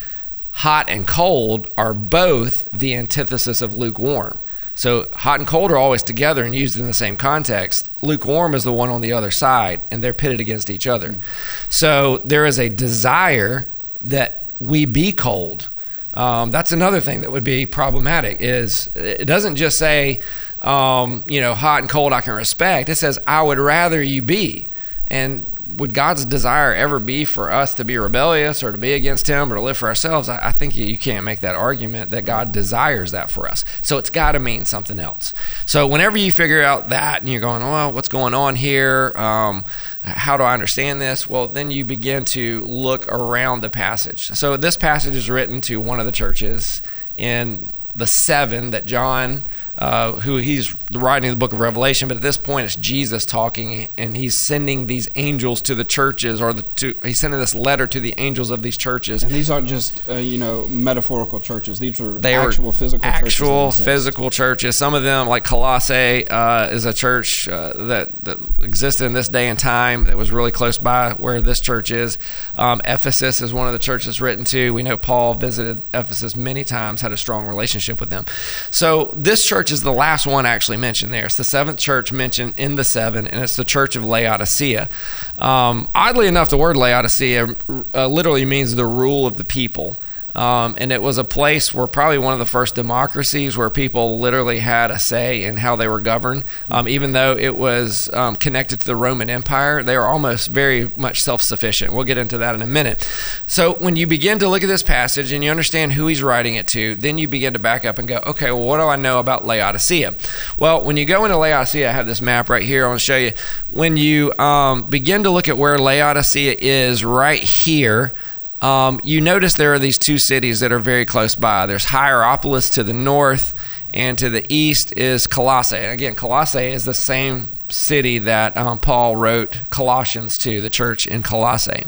hot 0.52 0.90
and 0.90 1.06
cold 1.06 1.70
are 1.78 1.94
both 1.94 2.70
the 2.72 2.96
antithesis 2.96 3.62
of 3.62 3.74
lukewarm. 3.74 4.40
So 4.78 5.10
hot 5.16 5.40
and 5.40 5.48
cold 5.48 5.72
are 5.72 5.78
always 5.78 6.04
together 6.04 6.44
and 6.44 6.54
used 6.54 6.80
in 6.80 6.86
the 6.86 6.94
same 6.94 7.18
context. 7.18 7.90
Lukewarm 8.04 8.54
is 8.54 8.64
the 8.64 8.72
one 8.72 8.92
on 8.92 9.02
the 9.02 9.12
other 9.12 9.32
side, 9.32 9.82
and 9.90 10.04
they're 10.04 10.14
pitted 10.14 10.40
against 10.40 10.70
each 10.70 10.86
other. 10.86 11.14
Mm. 11.14 11.22
So 11.68 12.20
there 12.20 12.46
is 12.46 12.60
a 12.60 12.70
desire 12.70 13.74
that 14.02 14.52
we 14.60 14.86
be 14.86 15.12
cold. 15.12 15.72
Um, 16.14 16.52
that's 16.52 16.72
another 16.72 17.00
thing 17.00 17.22
that 17.22 17.32
would 17.32 17.44
be 17.44 17.66
problematic. 17.66 18.38
Is 18.40 18.88
it 18.94 19.26
doesn't 19.26 19.56
just 19.56 19.80
say, 19.80 20.20
um, 20.62 21.26
you 21.28 21.42
know, 21.42 21.56
hot 21.56 21.82
and 21.82 21.90
cold 21.90 22.14
I 22.14 22.22
can 22.22 22.34
respect. 22.34 22.88
It 22.88 22.96
says 22.96 23.18
I 23.26 23.42
would 23.42 23.58
rather 23.58 24.02
you 24.04 24.22
be. 24.22 24.70
And 25.08 25.57
would 25.70 25.94
God's 25.94 26.24
desire 26.26 26.74
ever 26.74 27.00
be 27.00 27.26
for 27.26 27.52
us 27.52 27.74
to 27.76 27.84
be 27.84 27.98
rebellious 27.98 28.64
or 28.64 28.72
to 28.72 28.78
be 28.78 28.94
against 28.94 29.28
Him 29.28 29.52
or 29.52 29.56
to 29.56 29.62
live 29.62 29.78
for 29.78 29.88
ourselves? 29.88 30.30
I, 30.30 30.48
I 30.48 30.52
think 30.52 30.76
you 30.76 30.98
can't 30.98 31.26
make 31.26 31.42
that 31.42 31.56
argument 31.56 32.10
that 32.12 32.26
God 32.26 32.52
desires 32.52 33.12
that 33.12 33.30
for 33.30 33.48
us. 33.48 33.66
So 33.82 33.98
it's 33.98 34.10
got 34.10 34.32
to 34.34 34.40
mean 34.40 34.66
something 34.66 35.00
else. 35.00 35.34
So 35.66 35.86
whenever 35.86 36.18
you 36.18 36.32
figure 36.32 36.64
out 36.64 36.90
that 36.90 37.22
and 37.22 37.30
you're 37.30 37.42
going, 37.42 37.62
well, 37.62 37.92
what's 37.92 38.10
going 38.10 38.34
on 38.34 38.56
here? 38.56 39.12
Um, 39.16 39.66
how 40.02 40.38
do 40.38 40.44
I 40.44 40.54
understand 40.54 41.02
this? 41.02 41.28
Well, 41.28 41.48
then 41.48 41.70
you 41.70 41.84
begin 41.84 42.24
to 42.26 42.66
look 42.66 43.08
around 43.08 43.62
the 43.62 43.70
passage. 43.70 44.28
So 44.28 44.58
this 44.58 44.78
passage 44.78 45.16
is 45.16 45.30
written 45.30 45.60
to 45.62 45.82
one 45.82 46.00
of 46.00 46.06
the 46.06 46.12
churches 46.12 46.82
in 47.18 47.74
the 47.96 48.08
seven 48.08 48.70
that 48.70 48.86
John 48.86 49.44
uh, 49.78 50.14
who 50.14 50.38
he's 50.38 50.76
writing 50.94 51.30
the 51.30 51.36
book 51.36 51.54
of 51.54 51.60
Revelation, 51.60 52.08
but 52.08 52.18
at 52.18 52.24
this 52.24 52.38
point 52.38 52.66
it's 52.66 52.76
Jesus 52.76 53.26
talking, 53.26 53.90
and 53.98 54.18
he's 54.18 54.36
sending 54.36 54.88
these 54.88 55.08
angels 55.16 55.62
to 55.64 55.76
the 55.76 55.84
churches, 55.84 56.42
or 56.42 56.54
the 56.54 56.64
to, 56.64 56.96
he's 57.04 57.20
sending 57.20 57.40
this 57.40 57.54
letter 57.54 57.86
to 57.88 58.00
the 58.00 58.14
angels 58.18 58.50
of 58.50 58.62
these 58.62 58.78
churches. 58.78 59.24
And 59.24 59.32
these 59.32 59.50
aren't 59.50 59.68
just 59.68 60.08
uh, 60.10 60.14
you 60.14 60.38
know 60.38 60.68
metaphorical 60.68 61.40
churches; 61.40 61.80
these 61.80 62.02
are 62.02 62.20
they 62.20 62.36
actual 62.36 62.72
physical 62.72 63.06
actual 63.06 63.70
churches 63.70 63.86
physical 63.86 64.30
churches. 64.30 64.76
Some 64.76 64.94
of 64.94 65.04
them, 65.04 65.28
like 65.28 65.44
Colossae, 65.44 66.28
uh, 66.28 66.68
is 66.68 66.86
a 66.86 66.94
church 66.94 67.48
uh, 67.48 67.74
that 67.76 68.24
that 68.26 68.38
existed 68.64 69.06
in 69.06 69.14
this 69.14 69.30
day 69.30 69.48
and 69.48 69.60
time 69.60 70.06
that 70.06 70.18
was 70.18 70.32
really 70.32 70.52
close 70.52 70.78
by 70.78 71.12
where 71.12 71.42
this 71.42 71.62
church 71.62 71.92
is. 71.92 72.18
Um, 72.56 72.82
Ephesus 72.86 73.42
is 73.42 73.54
one 73.54 73.68
of 73.68 73.74
the 73.74 73.80
churches 73.80 74.20
written 74.20 74.46
to. 74.46 74.74
We 74.74 74.84
know 74.84 74.98
Paul 74.98 75.36
visited 75.36 75.84
Ephesus 75.94 76.36
many 76.36 76.64
times, 76.64 77.02
had 77.02 77.12
a 77.12 77.18
strong 77.18 77.46
relationship 77.46 78.00
with 78.00 78.10
them. 78.10 78.26
So 78.72 79.14
this 79.16 79.46
church 79.46 79.67
church 79.68 79.74
is 79.74 79.84
the 79.84 79.92
last 79.92 80.26
one 80.26 80.46
actually 80.46 80.78
mentioned 80.78 81.14
there. 81.14 81.26
It's 81.26 81.36
the 81.36 81.44
seventh 81.44 81.78
church 81.78 82.14
mentioned 82.14 82.54
in 82.56 82.76
the 82.76 82.86
seven, 82.86 83.28
and 83.28 83.44
it's 83.44 83.58
the 83.58 83.66
church 83.66 83.98
of 83.98 84.06
Laodicea. 84.06 84.88
Um, 85.36 85.90
oddly 85.94 86.28
enough, 86.28 86.50
the 86.50 86.58
word 86.58 86.78
Laodicea 86.78 87.48
uh, 87.94 88.08
literally 88.08 88.46
means 88.46 88.76
the 88.76 88.86
rule 88.86 89.28
of 89.28 89.36
the 89.36 89.44
people. 89.44 89.98
Um, 90.38 90.76
and 90.78 90.92
it 90.92 91.02
was 91.02 91.18
a 91.18 91.24
place 91.24 91.74
where 91.74 91.88
probably 91.88 92.20
one 92.20 92.34
of 92.34 92.40
the 92.40 92.46
first 92.46 92.76
democracies 92.76 93.58
where 93.58 93.72
people 93.72 94.20
literally 94.20 94.60
had 94.60 94.92
a 94.92 95.00
say 95.00 95.44
in 95.44 95.58
how 95.58 95.76
they 95.76 95.88
were 95.88 96.00
governed. 96.00 96.46
Um, 96.70 96.88
even 96.88 97.14
though 97.14 97.36
it 97.36 97.58
was 97.58 98.14
um, 98.14 98.36
connected 98.36 98.80
to 98.82 98.86
the 98.86 98.96
Roman 98.96 99.32
Empire, 99.32 99.82
they 99.82 99.98
were 99.98 100.06
almost 100.06 100.50
very 100.50 100.92
much 100.96 101.24
self 101.24 101.42
sufficient. 101.42 101.92
We'll 101.92 102.04
get 102.04 102.20
into 102.20 102.38
that 102.38 102.54
in 102.54 102.62
a 102.62 102.68
minute. 102.68 103.10
So 103.48 103.74
when 103.74 103.96
you 103.96 104.06
begin 104.06 104.38
to 104.40 104.48
look 104.48 104.64
at 104.64 104.68
this 104.68 104.84
passage 104.84 105.32
and 105.32 105.44
you 105.44 105.50
understand 105.50 105.94
who 105.94 106.06
he's 106.06 106.22
writing 106.22 106.54
it 106.54 106.68
to, 106.70 106.96
then 106.96 107.18
you 107.18 107.28
begin 107.28 107.54
to 107.54 107.60
back 107.60 107.84
up 107.84 107.98
and 107.98 108.08
go, 108.08 108.18
okay, 108.28 108.52
well, 108.52 108.66
what 108.66 108.78
do 108.78 108.84
I 108.84 108.96
know 108.96 109.18
about 109.18 109.44
Laodicea? 109.44 110.16
Well, 110.56 110.84
when 110.84 110.98
you 110.98 111.06
go 111.06 111.26
into 111.26 111.38
Laodicea, 111.38 111.90
I 111.90 111.94
have 111.94 112.06
this 112.06 112.22
map 112.22 112.48
right 112.48 112.64
here. 112.64 112.86
I 112.86 112.90
want 112.90 113.00
to 113.00 113.04
show 113.04 113.18
you. 113.18 113.32
When 113.72 113.98
you 113.98 114.38
um, 114.38 114.88
begin 114.88 115.24
to 115.24 115.32
look 115.32 115.50
at 115.50 115.58
where 115.58 115.80
Laodicea 115.80 116.58
is 116.60 117.04
right 117.04 117.42
here, 117.42 118.14
um, 118.62 119.00
you 119.04 119.22
notice 119.22 119.54
there 119.54 119.74
are 119.74 119.80
these 119.80 119.98
two 119.98 120.18
cities 120.18 120.60
that 120.60 120.72
are 120.72 120.80
very 120.80 121.06
close 121.06 121.36
by. 121.36 121.66
There's 121.66 121.86
Hierapolis 121.86 122.70
to 122.72 122.84
the 122.84 122.94
north, 122.94 123.54
and 123.94 124.18
to 124.18 124.30
the 124.30 124.46
east 124.50 124.96
is 124.98 125.28
Colossae. 125.28 125.78
And 125.78 125.92
again, 125.92 126.16
Colossae 126.16 126.68
is 126.68 126.86
the 126.86 126.94
same 126.94 127.50
city 127.70 128.18
that 128.20 128.56
um, 128.56 128.80
Paul 128.80 129.16
wrote 129.16 129.62
Colossians 129.70 130.38
to, 130.40 130.62
the 130.62 130.70
church 130.70 131.08
in 131.08 131.24
Colossae. 131.24 131.84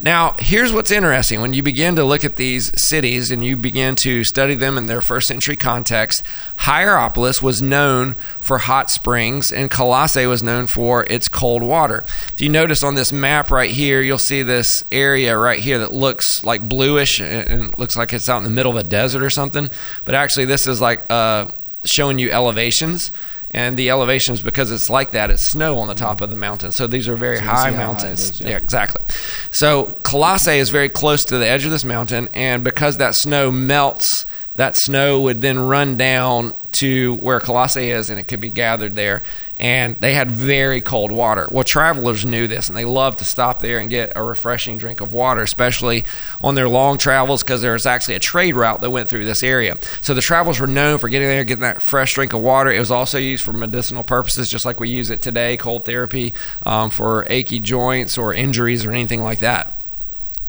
Now, 0.00 0.34
here's 0.38 0.72
what's 0.72 0.90
interesting. 0.90 1.40
When 1.40 1.52
you 1.52 1.62
begin 1.62 1.96
to 1.96 2.04
look 2.04 2.24
at 2.24 2.36
these 2.36 2.78
cities 2.80 3.30
and 3.30 3.44
you 3.44 3.56
begin 3.56 3.94
to 3.96 4.24
study 4.24 4.54
them 4.54 4.78
in 4.78 4.86
their 4.86 5.00
first 5.00 5.28
century 5.28 5.56
context, 5.56 6.24
Hierapolis 6.58 7.42
was 7.42 7.62
known 7.62 8.14
for 8.40 8.58
hot 8.58 8.90
springs 8.90 9.52
and 9.52 9.70
Colossae 9.70 10.26
was 10.26 10.42
known 10.42 10.66
for 10.66 11.04
its 11.10 11.28
cold 11.28 11.62
water. 11.62 12.04
If 12.32 12.40
you 12.40 12.48
notice 12.48 12.82
on 12.82 12.94
this 12.94 13.12
map 13.12 13.50
right 13.50 13.70
here, 13.70 14.00
you'll 14.00 14.18
see 14.18 14.42
this 14.42 14.84
area 14.90 15.36
right 15.36 15.60
here 15.60 15.78
that 15.78 15.92
looks 15.92 16.44
like 16.44 16.68
bluish 16.68 17.20
and 17.20 17.76
looks 17.78 17.96
like 17.96 18.12
it's 18.12 18.28
out 18.28 18.38
in 18.38 18.44
the 18.44 18.50
middle 18.50 18.72
of 18.72 18.78
a 18.78 18.84
desert 18.84 19.22
or 19.22 19.30
something. 19.30 19.70
But 20.04 20.14
actually, 20.14 20.46
this 20.46 20.66
is 20.66 20.80
like 20.80 21.10
uh, 21.10 21.48
showing 21.84 22.18
you 22.18 22.30
elevations 22.30 23.10
and 23.50 23.78
the 23.78 23.90
elevations 23.90 24.42
because 24.42 24.70
it's 24.70 24.90
like 24.90 25.12
that 25.12 25.30
it's 25.30 25.42
snow 25.42 25.78
on 25.78 25.88
the 25.88 25.94
top 25.94 26.20
of 26.20 26.30
the 26.30 26.36
mountain 26.36 26.70
so 26.70 26.86
these 26.86 27.08
are 27.08 27.16
very 27.16 27.36
so 27.36 27.44
high 27.44 27.70
mountains 27.70 28.28
high 28.28 28.34
is, 28.34 28.40
yeah. 28.40 28.48
yeah. 28.50 28.56
exactly 28.56 29.02
so 29.50 29.86
colossae 30.02 30.58
is 30.58 30.70
very 30.70 30.88
close 30.88 31.24
to 31.24 31.38
the 31.38 31.46
edge 31.46 31.64
of 31.64 31.70
this 31.70 31.84
mountain 31.84 32.28
and 32.34 32.62
because 32.62 32.98
that 32.98 33.14
snow 33.14 33.50
melts 33.50 34.26
that 34.54 34.76
snow 34.76 35.20
would 35.20 35.40
then 35.40 35.58
run 35.58 35.96
down 35.96 36.52
to 36.78 37.16
where 37.16 37.40
Colossae 37.40 37.90
is 37.90 38.08
and 38.08 38.20
it 38.20 38.28
could 38.28 38.38
be 38.40 38.50
gathered 38.50 38.94
there. 38.94 39.22
And 39.56 39.96
they 40.00 40.14
had 40.14 40.30
very 40.30 40.80
cold 40.80 41.10
water. 41.10 41.48
Well, 41.50 41.64
travelers 41.64 42.24
knew 42.24 42.46
this 42.46 42.68
and 42.68 42.78
they 42.78 42.84
loved 42.84 43.18
to 43.18 43.24
stop 43.24 43.60
there 43.60 43.78
and 43.78 43.90
get 43.90 44.12
a 44.14 44.22
refreshing 44.22 44.78
drink 44.78 45.00
of 45.00 45.12
water, 45.12 45.42
especially 45.42 46.04
on 46.40 46.54
their 46.54 46.68
long 46.68 46.96
travels 46.96 47.42
because 47.42 47.62
there 47.62 47.72
was 47.72 47.86
actually 47.86 48.14
a 48.14 48.20
trade 48.20 48.54
route 48.54 48.80
that 48.80 48.90
went 48.90 49.08
through 49.08 49.24
this 49.24 49.42
area. 49.42 49.76
So 50.00 50.14
the 50.14 50.20
travelers 50.20 50.60
were 50.60 50.68
known 50.68 50.98
for 50.98 51.08
getting 51.08 51.26
there, 51.26 51.42
getting 51.42 51.62
that 51.62 51.82
fresh 51.82 52.14
drink 52.14 52.32
of 52.32 52.40
water. 52.40 52.70
It 52.70 52.78
was 52.78 52.92
also 52.92 53.18
used 53.18 53.42
for 53.42 53.52
medicinal 53.52 54.04
purposes, 54.04 54.48
just 54.48 54.64
like 54.64 54.78
we 54.78 54.88
use 54.88 55.10
it 55.10 55.20
today, 55.20 55.56
cold 55.56 55.84
therapy 55.84 56.32
um, 56.64 56.90
for 56.90 57.26
achy 57.28 57.58
joints 57.58 58.16
or 58.16 58.32
injuries 58.32 58.86
or 58.86 58.92
anything 58.92 59.22
like 59.22 59.40
that. 59.40 59.80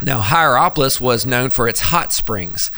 Now, 0.01 0.21
Hierapolis 0.21 1.01
was 1.01 1.25
known 1.25 1.49
for 1.49 1.67
its 1.67 1.81
hot 1.81 2.13
springs. 2.13 2.71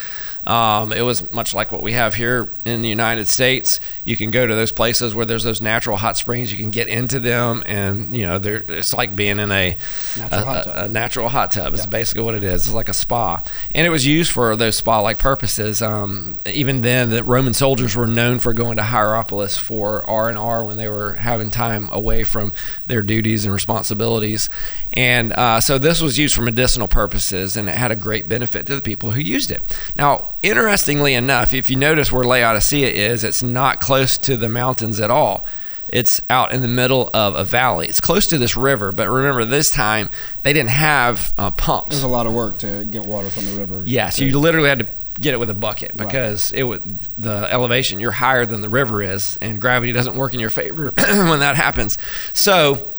Um, 0.48 0.91
it 0.91 1.01
was 1.01 1.31
much 1.31 1.53
like 1.53 1.71
what 1.71 1.83
we 1.83 1.93
have 1.93 2.15
here 2.15 2.53
in 2.65 2.81
the 2.81 2.89
United 2.89 3.27
States. 3.27 3.79
You 4.03 4.17
can 4.17 4.31
go 4.31 4.48
to 4.48 4.55
those 4.55 4.71
places 4.71 5.13
where 5.13 5.25
there's 5.25 5.43
those 5.43 5.62
natural 5.62 5.98
hot 5.98 6.17
springs. 6.17 6.51
You 6.51 6.57
can 6.57 6.71
get 6.71 6.88
into 6.88 7.19
them, 7.19 7.63
and 7.65 8.15
you 8.15 8.25
know, 8.25 8.39
it's 8.43 8.93
like 8.93 9.15
being 9.15 9.39
in 9.39 9.51
a 9.51 9.77
natural, 10.17 10.39
a, 10.39 10.43
hot, 10.43 10.63
tub. 10.63 10.75
A, 10.75 10.83
a 10.86 10.88
natural 10.88 11.29
hot 11.29 11.51
tub. 11.51 11.74
It's 11.74 11.83
yeah. 11.83 11.89
basically 11.89 12.24
what 12.24 12.36
it 12.36 12.43
is. 12.43 12.65
It's 12.65 12.74
like 12.74 12.89
a 12.89 12.93
spa, 12.93 13.43
and 13.75 13.86
it 13.86 13.91
was 13.91 14.05
used 14.05 14.31
for 14.31 14.55
those 14.55 14.75
spa-like 14.75 15.19
purposes. 15.19 15.81
Um, 15.81 16.39
even 16.45 16.81
then, 16.81 17.12
the 17.12 17.24
Roman 17.24 17.53
soldiers 17.53 17.95
were 17.95 18.07
known 18.07 18.39
for 18.39 18.53
going 18.53 18.77
to 18.77 18.83
Hierapolis 18.83 19.57
for 19.57 20.10
R 20.10 20.27
and 20.27 20.38
R 20.38 20.63
when 20.63 20.77
they 20.77 20.88
were 20.88 21.13
having 21.13 21.51
time 21.51 21.88
away 21.91 22.24
from 22.24 22.51
their 22.88 23.03
duties 23.03 23.45
and 23.45 23.53
responsibilities, 23.53 24.50
and 24.93 25.33
uh, 25.33 25.60
so 25.60 25.77
this 25.77 26.01
was 26.01 26.17
used 26.17 26.36
for 26.36 26.41
medicinal 26.41 26.88
purposes, 26.88 27.55
and 27.55 27.69
it 27.69 27.75
had 27.75 27.91
a 27.91 27.95
great 27.95 28.27
benefit 28.27 28.65
to 28.65 28.75
the 28.75 28.81
people 28.81 29.12
who 29.12 29.21
used 29.21 29.51
it. 29.51 29.77
Now, 29.95 30.30
interestingly 30.43 31.13
enough, 31.13 31.53
if 31.53 31.69
you 31.69 31.75
notice 31.75 32.12
where 32.12 32.24
Laodicea 32.24 32.89
is, 32.89 33.24
it's 33.24 33.43
not 33.43 33.79
close 33.79 34.17
to 34.19 34.38
the 34.38 34.50
mountains 34.50 35.00
at 35.00 35.12
all. 35.12 35.45
It's 35.88 36.21
out 36.29 36.53
in 36.53 36.62
the 36.62 36.67
middle 36.67 37.10
of 37.13 37.36
a 37.36 37.43
valley. 37.43 37.88
It's 37.88 38.00
close 38.00 38.25
to 38.27 38.38
this 38.38 38.55
river, 38.55 38.91
but 38.91 39.10
remember 39.10 39.43
this 39.43 39.71
time 39.71 40.10
they 40.43 40.53
didn't 40.53 40.69
have 40.69 41.33
uh, 41.38 41.51
pumps. 41.51 41.89
There's 41.89 42.03
a 42.03 42.07
lot 42.07 42.27
of 42.27 42.33
work 42.33 42.60
to 42.60 42.86
get 42.86 43.03
water 43.03 43.29
from 43.29 43.45
the 43.45 43.53
river. 43.53 43.83
Yeah, 43.86 44.10
so 44.10 44.24
you 44.24 44.39
literally 44.39 44.69
had 44.69 44.79
to 44.79 44.88
get 45.19 45.33
it 45.33 45.38
with 45.38 45.50
a 45.50 45.53
bucket 45.53 45.98
because 45.98 46.53
right. 46.53 46.60
it 46.62 46.63
would 46.63 47.00
the 47.17 47.48
elevation 47.51 48.00
you're 48.00 48.12
higher 48.12 48.45
than 48.45 48.62
the 48.62 48.69
river 48.69 49.01
is, 49.01 49.38
and 49.41 49.60
gravity 49.60 49.91
doesn't 49.91 50.15
work 50.15 50.33
in 50.33 50.39
your 50.39 50.50
favor 50.50 50.91
when 50.98 51.39
that 51.39 51.57
happens. 51.57 51.98
So 52.33 52.89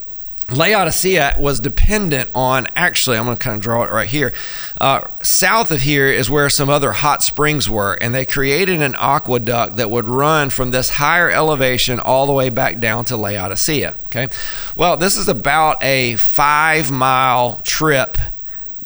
Laodicea 0.52 1.36
was 1.38 1.60
dependent 1.60 2.30
on, 2.34 2.66
actually, 2.76 3.16
I'm 3.16 3.24
going 3.24 3.36
to 3.36 3.42
kind 3.42 3.56
of 3.56 3.62
draw 3.62 3.82
it 3.84 3.90
right 3.90 4.08
here. 4.08 4.32
Uh, 4.80 5.06
south 5.22 5.70
of 5.70 5.82
here 5.82 6.06
is 6.06 6.30
where 6.30 6.48
some 6.48 6.68
other 6.68 6.92
hot 6.92 7.22
springs 7.22 7.68
were, 7.68 7.94
and 8.00 8.14
they 8.14 8.24
created 8.24 8.82
an 8.82 8.94
aqueduct 8.98 9.76
that 9.76 9.90
would 9.90 10.08
run 10.08 10.50
from 10.50 10.70
this 10.70 10.90
higher 10.90 11.30
elevation 11.30 11.98
all 12.00 12.26
the 12.26 12.32
way 12.32 12.50
back 12.50 12.80
down 12.80 13.04
to 13.06 13.16
Laodicea. 13.16 13.98
Okay. 14.06 14.28
Well, 14.76 14.96
this 14.96 15.16
is 15.16 15.28
about 15.28 15.82
a 15.82 16.16
five 16.16 16.90
mile 16.90 17.60
trip 17.64 18.18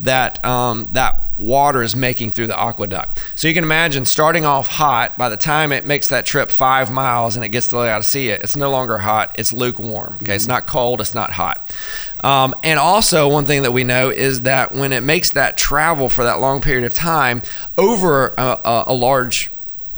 that 0.00 0.44
um, 0.44 0.88
that 0.92 1.22
water 1.38 1.82
is 1.82 1.94
making 1.94 2.30
through 2.30 2.46
the 2.46 2.58
aqueduct. 2.58 3.22
So 3.34 3.48
you 3.48 3.54
can 3.54 3.64
imagine 3.64 4.04
starting 4.04 4.44
off 4.44 4.68
hot, 4.68 5.18
by 5.18 5.28
the 5.28 5.36
time 5.36 5.72
it 5.72 5.84
makes 5.84 6.08
that 6.08 6.24
trip 6.24 6.50
five 6.50 6.90
miles 6.90 7.36
and 7.36 7.44
it 7.44 7.50
gets 7.50 7.68
to 7.68 7.76
Laodicea, 7.76 8.38
it's 8.42 8.56
no 8.56 8.70
longer 8.70 8.98
hot, 8.98 9.34
it's 9.38 9.52
lukewarm. 9.52 10.14
Okay, 10.14 10.24
mm-hmm. 10.24 10.32
it's 10.32 10.48
not 10.48 10.66
cold, 10.66 11.00
it's 11.00 11.14
not 11.14 11.32
hot. 11.32 11.74
Um, 12.22 12.54
and 12.62 12.78
also, 12.78 13.28
one 13.28 13.44
thing 13.44 13.62
that 13.62 13.72
we 13.72 13.84
know 13.84 14.10
is 14.10 14.42
that 14.42 14.72
when 14.72 14.92
it 14.92 15.02
makes 15.02 15.30
that 15.30 15.56
travel 15.56 16.08
for 16.08 16.24
that 16.24 16.40
long 16.40 16.60
period 16.60 16.84
of 16.84 16.94
time 16.94 17.42
over 17.76 18.34
a, 18.38 18.42
a, 18.42 18.84
a 18.88 18.94
large 18.94 19.52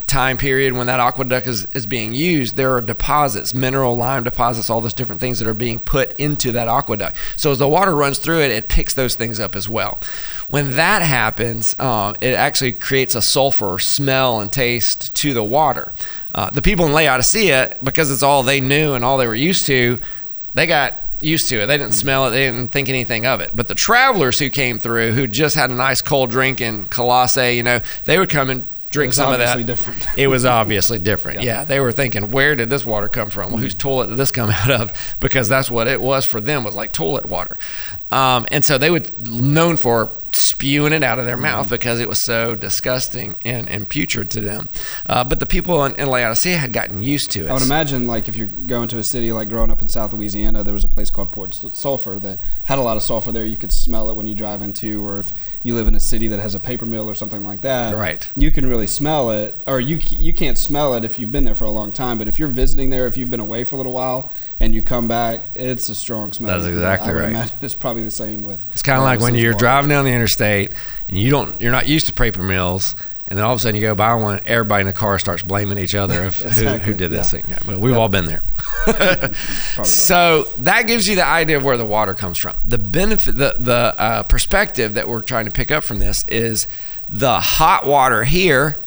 time 0.09 0.37
period 0.37 0.73
when 0.73 0.87
that 0.87 0.99
aqueduct 0.99 1.47
is, 1.47 1.67
is 1.67 1.87
being 1.87 2.15
used, 2.15 2.57
there 2.57 2.75
are 2.75 2.81
deposits, 2.81 3.55
mineral 3.55 3.97
lime 3.97 4.25
deposits, 4.25 4.69
all 4.69 4.81
those 4.81 4.95
different 4.95 5.21
things 5.21 5.38
that 5.38 5.47
are 5.47 5.55
being 5.55 5.79
put 5.79 6.12
into 6.19 6.50
that 6.53 6.67
aqueduct. 6.67 7.17
So 7.37 7.50
as 7.53 7.59
the 7.59 7.69
water 7.69 7.95
runs 7.95 8.19
through 8.19 8.41
it, 8.41 8.50
it 8.50 8.69
picks 8.69 8.95
those 8.95 9.15
things 9.15 9.38
up 9.38 9.55
as 9.55 9.69
well. 9.69 10.00
When 10.49 10.77
that 10.77 11.03
happens, 11.03 11.79
um, 11.79 12.17
it 12.21 12.35
actually 12.35 12.73
creates 12.73 13.15
a 13.15 13.23
sulfur 13.23 13.79
smell 13.79 14.41
and 14.41 14.50
taste 14.50 15.15
to 15.17 15.35
the 15.35 15.45
water. 15.45 15.95
Uh, 16.35 16.50
the 16.50 16.62
people 16.62 16.87
in 16.87 16.93
Laodicea, 16.93 17.77
because 17.83 18.11
it's 18.11 18.23
all 18.23 18.43
they 18.43 18.61
knew 18.61 18.95
and 18.95 19.05
all 19.05 19.19
they 19.19 19.27
were 19.27 19.35
used 19.35 19.67
to, 19.67 20.00
they 20.55 20.67
got 20.67 20.95
used 21.21 21.49
to 21.49 21.62
it. 21.62 21.67
They 21.67 21.77
didn't 21.77 21.95
smell 21.95 22.27
it. 22.27 22.31
They 22.31 22.47
didn't 22.47 22.73
think 22.73 22.88
anything 22.88 23.27
of 23.27 23.41
it. 23.41 23.50
But 23.55 23.69
the 23.69 23.75
travelers 23.75 24.38
who 24.38 24.50
came 24.50 24.79
through, 24.79 25.12
who 25.12 25.27
just 25.27 25.57
had 25.57 25.71
a 25.71 25.75
nice 25.75 26.00
cold 26.00 26.31
drink 26.31 26.61
in 26.61 26.87
Colossae, 26.87 27.57
you 27.57 27.62
know, 27.62 27.81
they 28.05 28.19
would 28.19 28.31
come 28.31 28.50
and 28.50 28.67
drink 28.88 29.12
some 29.12 29.33
of 29.33 29.38
that. 29.38 29.64
Different. 29.66 30.07
it 30.16 30.28
was 30.28 30.45
obviously 30.45 30.99
different. 30.99 31.42
Yeah. 31.42 31.61
yeah. 31.61 31.64
they 31.64 31.80
were 31.80 31.92
thinking, 31.92 32.30
where 32.30 32.57
did 32.57 32.71
this 32.71 32.85
water 32.85 33.09
come 33.09 33.30
from? 33.30 33.52
Well, 33.52 33.61
whose 33.61 33.75
mm. 33.75 33.78
toilet 33.78 34.09
did 34.09 34.16
this 34.16 34.33
come 34.33 34.50
out 34.54 34.71
of? 34.71 35.16
Because 35.21 35.49
that's 35.49 35.71
what 35.71 35.87
it 35.87 36.00
was 36.00 36.25
for 36.25 36.40
them 36.40 36.64
was 36.64 36.75
like 36.75 36.92
toilet 36.92 37.26
water. 37.26 37.59
Um, 38.11 38.47
and 38.50 38.64
so 38.64 38.78
they 38.78 38.90
were 38.90 39.02
known 39.18 39.76
for 39.76 40.18
spewing 40.31 40.93
it 40.93 41.03
out 41.03 41.19
of 41.19 41.25
their 41.25 41.37
mouth 41.37 41.67
mm-hmm. 41.67 41.75
because 41.75 42.01
it 42.01 42.09
was 42.09 42.19
so 42.19 42.55
disgusting 42.55 43.37
and, 43.45 43.69
and 43.69 43.89
putrid 43.89 44.31
to 44.31 44.41
them. 44.41 44.69
Uh, 45.07 45.25
but 45.25 45.41
the 45.41 45.47
people 45.47 45.85
in, 45.85 45.95
in, 45.97 46.09
Laodicea 46.09 46.59
had 46.59 46.73
gotten 46.73 47.03
used 47.03 47.31
to 47.33 47.47
it. 47.47 47.51
I 47.51 47.55
would 47.55 47.63
imagine, 47.63 48.07
like, 48.07 48.29
if 48.29 48.37
you're 48.37 48.47
going 48.47 48.89
to 48.89 48.99
a 48.99 49.03
city, 49.03 49.33
like 49.33 49.49
growing 49.49 49.71
up 49.71 49.81
in 49.81 49.89
South 49.89 50.13
Louisiana, 50.13 50.63
there 50.63 50.75
was 50.75 50.85
a 50.85 50.89
place 50.89 51.11
called 51.11 51.33
Port 51.33 51.55
Sulphur 51.55 52.19
that 52.21 52.41
had 52.65 52.79
a 52.79 52.83
lot 52.83 52.97
of 52.97 53.03
sulfur 53.03 53.33
there. 53.33 53.45
You 53.45 53.57
could 53.57 53.73
smell 53.73 54.11
it 54.11 54.15
when 54.15 54.27
you 54.27 54.35
drive 54.35 54.63
into, 54.63 55.05
or 55.05 55.19
if 55.19 55.33
you 55.63 55.75
live 55.75 55.89
in 55.89 55.95
a 55.95 56.01
city 56.01 56.29
that 56.29 56.41
has 56.41 56.55
a 56.55 56.61
paper 56.61 56.87
mill 56.87 57.09
or 57.09 57.15
something 57.15 57.45
like 57.45 57.63
that, 57.63 57.95
right? 57.95 58.31
You 58.37 58.51
can 58.51 58.67
really 58.67 58.87
smell 58.87 59.31
it, 59.31 59.63
or 59.67 59.81
you 59.81 59.99
you 60.09 60.35
can't 60.35 60.59
smell 60.59 60.95
it 60.95 61.05
if 61.05 61.19
you've 61.19 61.33
been 61.33 61.45
there 61.45 61.55
for 61.55 61.65
a 61.65 61.71
long 61.71 61.93
time. 61.93 62.19
But 62.19 62.29
if 62.29 62.39
you're 62.39 62.49
visiting 62.49 62.91
there, 62.91 63.07
if 63.07 63.17
you've 63.17 63.31
been 63.31 63.41
away 63.41 63.65
for 63.65 63.77
a 63.77 63.79
little 63.79 63.93
while 63.93 64.33
and 64.61 64.75
you 64.75 64.83
come 64.83 65.09
back, 65.09 65.47
it's 65.55 65.89
a 65.89 65.95
strong 65.95 66.33
smell. 66.33 66.53
That's 66.61 66.67
exactly 66.67 67.11
I 67.11 67.15
would 67.15 67.21
right. 67.21 67.31
Imagine 67.31 67.57
it's 67.63 67.75
probably 67.75 68.03
the 68.03 68.11
same 68.11 68.43
with. 68.43 68.67
It's 68.73 68.83
kind 68.83 68.99
of 68.99 69.05
like 69.05 69.21
when 69.21 69.35
you're 69.35 69.53
water. 69.53 69.65
driving 69.65 69.91
down 69.91 70.05
the 70.05 70.11
interstate 70.19 70.75
and 71.09 71.17
you 71.17 71.31
don't, 71.31 71.61
you're 71.61 71.73
not 71.73 71.87
used 71.87 72.07
to 72.09 72.13
paper 72.13 72.43
mills, 72.43 72.95
and 73.29 73.39
then 73.39 73.45
all 73.45 73.53
of 73.53 73.59
a 73.59 73.63
sudden 73.63 73.77
you 73.79 73.87
go 73.87 73.95
buy 73.95 74.15
one, 74.15 74.41
everybody 74.47 74.81
in 74.81 74.87
the 74.87 74.93
car 74.95 75.19
starts 75.19 75.43
blaming 75.43 75.77
each 75.77 75.95
other 75.95 76.25
of 76.25 76.41
exactly. 76.41 76.65
who, 76.79 76.93
who, 76.93 76.95
did 76.95 77.11
this 77.11 77.33
yeah. 77.33 77.41
thing. 77.41 77.51
Yeah, 77.51 77.59
well, 77.67 77.79
we've 77.79 77.97
all 77.97 78.09
been 78.09 78.25
there. 78.25 78.43
so 79.85 80.45
that 80.59 80.87
gives 80.87 81.07
you 81.07 81.15
the 81.15 81.27
idea 81.27 81.59
of 81.59 81.65
where 81.65 81.77
the 81.77 81.85
water 81.85 82.15
comes 82.15 82.39
from. 82.39 82.57
The 82.65 82.79
benefit, 82.79 83.37
the 83.37 83.57
the 83.59 83.95
uh, 83.99 84.23
perspective 84.23 84.95
that 84.95 85.09
we're 85.09 85.23
trying 85.23 85.45
to 85.45 85.51
pick 85.51 85.71
up 85.71 85.85
from 85.85 85.99
this 85.99 86.25
is 86.29 86.69
the 87.07 87.39
hot 87.39 87.87
water 87.87 88.25
here 88.25 88.83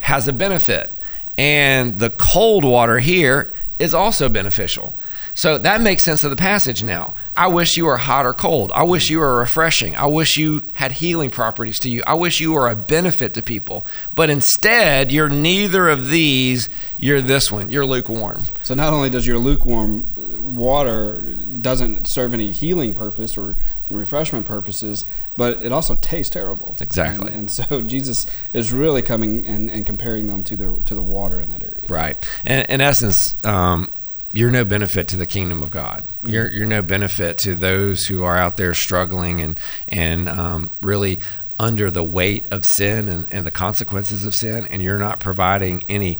has 0.00 0.28
a 0.28 0.32
benefit, 0.32 0.96
and 1.36 1.98
the 1.98 2.10
cold 2.10 2.64
water 2.64 3.00
here 3.00 3.52
is 3.80 3.92
also 3.92 4.28
beneficial. 4.28 4.96
So 5.34 5.58
that 5.58 5.80
makes 5.80 6.02
sense 6.02 6.24
of 6.24 6.30
the 6.30 6.36
passage 6.36 6.82
now. 6.82 7.14
I 7.36 7.48
wish 7.48 7.76
you 7.76 7.86
were 7.86 7.98
hot 7.98 8.26
or 8.26 8.34
cold. 8.34 8.72
I 8.74 8.82
wish 8.82 9.10
you 9.10 9.20
were 9.20 9.36
refreshing. 9.36 9.96
I 9.96 10.06
wish 10.06 10.36
you 10.36 10.70
had 10.74 10.92
healing 10.92 11.30
properties 11.30 11.78
to 11.80 11.90
you. 11.90 12.02
I 12.06 12.14
wish 12.14 12.40
you 12.40 12.52
were 12.52 12.68
a 12.68 12.76
benefit 12.76 13.34
to 13.34 13.42
people. 13.42 13.86
But 14.14 14.30
instead, 14.30 15.12
you're 15.12 15.28
neither 15.28 15.88
of 15.88 16.08
these. 16.08 16.68
You're 16.96 17.20
this 17.20 17.50
one. 17.50 17.70
You're 17.70 17.86
lukewarm. 17.86 18.44
So 18.62 18.74
not 18.74 18.92
only 18.92 19.10
does 19.10 19.26
your 19.26 19.38
lukewarm 19.38 20.10
water 20.54 21.20
doesn't 21.60 22.06
serve 22.06 22.34
any 22.34 22.50
healing 22.50 22.94
purpose 22.94 23.36
or 23.36 23.56
refreshment 23.88 24.46
purposes, 24.46 25.04
but 25.36 25.62
it 25.62 25.72
also 25.72 25.94
tastes 25.94 26.32
terrible. 26.32 26.76
Exactly. 26.80 27.28
And, 27.28 27.36
and 27.36 27.50
so 27.50 27.80
Jesus 27.86 28.26
is 28.52 28.72
really 28.72 29.02
coming 29.02 29.46
and, 29.46 29.70
and 29.70 29.84
comparing 29.86 30.28
them 30.28 30.44
to 30.44 30.56
the 30.56 30.82
to 30.86 30.94
the 30.94 31.02
water 31.02 31.40
in 31.40 31.50
that 31.50 31.62
area. 31.62 31.82
Right. 31.88 32.16
And 32.44 32.66
in 32.68 32.80
essence, 32.80 33.36
um, 33.44 33.90
you're 34.32 34.50
no 34.50 34.64
benefit 34.64 35.08
to 35.08 35.16
the 35.16 35.26
kingdom 35.26 35.62
of 35.62 35.70
God. 35.70 36.02
Mm-hmm. 36.02 36.28
You're 36.28 36.50
you're 36.50 36.66
no 36.66 36.82
benefit 36.82 37.38
to 37.38 37.54
those 37.54 38.06
who 38.06 38.22
are 38.22 38.36
out 38.36 38.56
there 38.56 38.74
struggling 38.74 39.40
and 39.40 39.58
and 39.88 40.28
um, 40.28 40.70
really 40.82 41.20
under 41.58 41.90
the 41.90 42.04
weight 42.04 42.46
of 42.50 42.64
sin 42.64 43.08
and, 43.08 43.30
and 43.32 43.46
the 43.46 43.50
consequences 43.50 44.24
of 44.24 44.34
sin, 44.34 44.66
and 44.68 44.82
you're 44.82 44.98
not 44.98 45.20
providing 45.20 45.82
any 45.88 46.18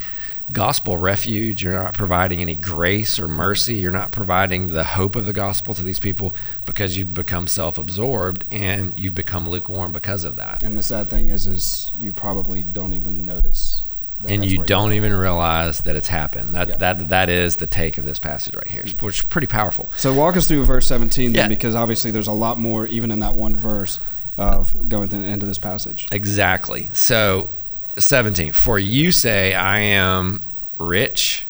gospel 0.52 0.98
refuge. 0.98 1.62
You're 1.62 1.82
not 1.82 1.94
providing 1.94 2.40
any 2.40 2.56
grace 2.56 3.18
or 3.18 3.28
mercy. 3.28 3.76
You're 3.76 3.92
not 3.92 4.12
providing 4.12 4.72
the 4.72 4.84
hope 4.84 5.16
of 5.16 5.24
the 5.24 5.32
gospel 5.32 5.74
to 5.74 5.82
these 5.82 6.00
people 6.00 6.34
because 6.66 6.96
you've 6.96 7.14
become 7.14 7.46
self-absorbed 7.46 8.44
and 8.50 8.98
you've 8.98 9.14
become 9.14 9.48
lukewarm 9.48 9.92
because 9.92 10.24
of 10.24 10.36
that. 10.36 10.62
And 10.62 10.76
the 10.76 10.82
sad 10.82 11.08
thing 11.08 11.28
is, 11.28 11.46
is 11.46 11.92
you 11.94 12.12
probably 12.12 12.64
don't 12.64 12.94
even 12.94 13.24
notice 13.24 13.82
and 14.28 14.44
you 14.44 14.64
don't 14.64 14.92
even 14.92 15.12
realize 15.12 15.80
that 15.80 15.96
it's 15.96 16.08
happened. 16.08 16.54
That 16.54 16.68
yeah. 16.68 16.76
that 16.76 17.08
that 17.08 17.28
is 17.30 17.56
the 17.56 17.66
take 17.66 17.98
of 17.98 18.04
this 18.04 18.18
passage 18.18 18.54
right 18.54 18.66
here, 18.68 18.84
which 19.00 19.18
is 19.20 19.24
pretty 19.24 19.46
powerful. 19.46 19.88
So 19.96 20.12
walk 20.12 20.36
us 20.36 20.46
through 20.46 20.64
verse 20.64 20.86
17 20.86 21.32
then, 21.32 21.42
yeah. 21.42 21.48
because 21.48 21.74
obviously 21.74 22.10
there's 22.10 22.26
a 22.26 22.32
lot 22.32 22.58
more 22.58 22.86
even 22.86 23.10
in 23.10 23.20
that 23.20 23.34
one 23.34 23.54
verse 23.54 23.98
of 24.36 24.88
going 24.88 25.10
into 25.12 25.46
this 25.46 25.58
passage. 25.58 26.08
Exactly. 26.12 26.90
So 26.92 27.50
17. 27.98 28.52
For 28.52 28.78
you 28.78 29.12
say, 29.12 29.54
I 29.54 29.78
am 29.78 30.46
rich, 30.78 31.48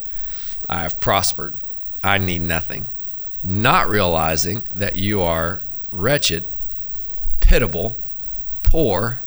I 0.68 0.82
have 0.82 1.00
prospered, 1.00 1.56
I 2.02 2.18
need 2.18 2.42
nothing, 2.42 2.88
not 3.42 3.88
realizing 3.88 4.66
that 4.70 4.96
you 4.96 5.22
are 5.22 5.62
wretched, 5.90 6.48
pitiable, 7.40 8.02
poor 8.62 9.20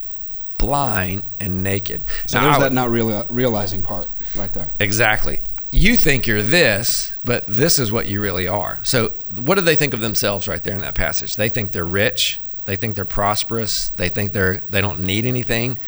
blind 0.64 1.24
and 1.42 1.62
naked. 1.62 2.06
So 2.26 2.40
now, 2.40 2.52
there's 2.52 2.64
that 2.64 2.74
not 2.74 2.90
real, 2.90 3.26
realizing 3.30 3.82
part 3.82 4.08
right 4.34 4.52
there. 4.54 4.72
Exactly. 4.80 5.42
You 5.72 5.98
think 5.98 6.26
you're 6.26 6.42
this, 6.42 7.14
but 7.22 7.44
this 7.48 7.80
is 7.80 7.92
what 7.92 8.08
you 8.08 8.22
really 8.22 8.48
are. 8.48 8.80
So, 8.84 9.10
what 9.38 9.56
do 9.56 9.62
they 9.62 9.76
think 9.76 9.94
of 9.94 10.00
themselves 10.00 10.48
right 10.48 10.64
there 10.64 10.74
in 10.74 10.82
that 10.82 10.96
passage? 10.96 11.36
They 11.36 11.50
think 11.50 11.74
they're 11.74 11.86
rich. 11.86 12.42
They 12.64 12.78
think 12.78 12.96
they're 12.96 13.04
prosperous. 13.04 13.90
They 13.90 14.08
think 14.08 14.32
they're 14.32 14.64
they 14.70 14.80
don't 14.80 15.02
need 15.02 15.26
anything. 15.26 15.80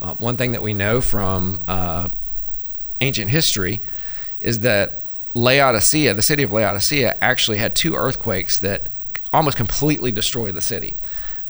Uh, 0.00 0.14
one 0.14 0.36
thing 0.36 0.52
that 0.52 0.62
we 0.62 0.72
know 0.72 1.00
from 1.00 1.64
uh, 1.66 2.08
ancient 3.00 3.30
history 3.30 3.80
is 4.38 4.60
that 4.60 5.08
Laodicea, 5.34 6.14
the 6.14 6.22
city 6.22 6.44
of 6.44 6.52
Laodicea, 6.52 7.18
actually 7.20 7.58
had 7.58 7.74
two 7.74 7.96
earthquakes 7.96 8.60
that 8.60 8.90
almost 9.32 9.56
completely 9.56 10.12
destroyed 10.12 10.54
the 10.54 10.60
city. 10.60 10.94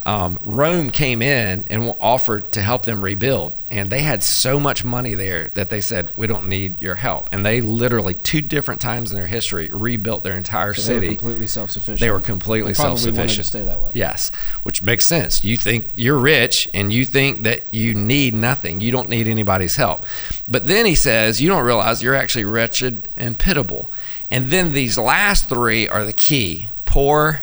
Um, 0.07 0.39
Rome 0.41 0.91
came 0.91 1.21
in 1.21 1.65
and 1.69 1.95
offered 2.01 2.53
to 2.53 2.63
help 2.63 2.85
them 2.85 3.05
rebuild. 3.05 3.55
And 3.71 3.91
they 3.91 4.01
had 4.01 4.23
so 4.23 4.59
much 4.59 4.85
money 4.85 5.15
there 5.15 5.51
that 5.55 5.69
they 5.69 5.81
said, 5.81 6.13
We 6.17 6.27
don't 6.27 6.49
need 6.49 6.81
your 6.81 6.97
help. 6.97 7.29
And 7.33 7.45
they 7.45 7.61
literally, 7.61 8.15
two 8.15 8.41
different 8.41 8.81
times 8.81 9.13
in 9.13 9.19
their 9.19 9.27
history, 9.27 9.69
rebuilt 9.71 10.25
their 10.25 10.37
entire 10.37 10.75
So 10.75 10.83
city. 10.83 11.01
They 11.01 11.09
were 11.09 11.17
completely 11.17 11.47
self-sufficient. 11.47 12.01
They 12.01 12.11
were 12.11 12.21
completely 12.21 12.75
self-sufficient. 12.75 13.19
wanted 13.19 13.35
to 13.37 13.45
stay 13.45 13.65
that 13.65 13.81
way. 13.81 13.91
Yes, 13.95 14.33
which 14.63 14.83
makes 14.83 15.07
sense. 15.07 15.45
You 15.45 15.57
think 15.57 15.93
you're 15.95 16.19
rich 16.19 16.69
and 16.73 16.93
you 16.93 17.05
think 17.05 17.43
that 17.43 17.73
you 17.73 17.95
need 17.95 18.35
nothing. 18.35 18.81
You 18.81 18.91
don't 18.93 19.09
need 19.09 19.29
anybody's 19.29 19.77
help. 19.77 20.07
But 20.49 20.67
then 20.67 20.87
he 20.87 20.95
says, 20.95 21.41
you 21.41 21.49
don't 21.49 21.65
realize 21.65 22.03
you're 22.03 22.15
actually 22.15 22.47
wretched 22.47 23.09
and 23.17 23.39
pitiable. 23.39 23.91
And 24.31 24.51
then 24.51 24.73
these 24.73 24.97
last 24.97 25.49
three 25.49 25.89
are 25.89 26.05
the 26.05 26.13
key 26.13 26.69
poor, 26.85 27.43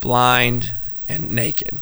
blind, 0.00 0.74
and 1.08 1.30
naked. 1.30 1.80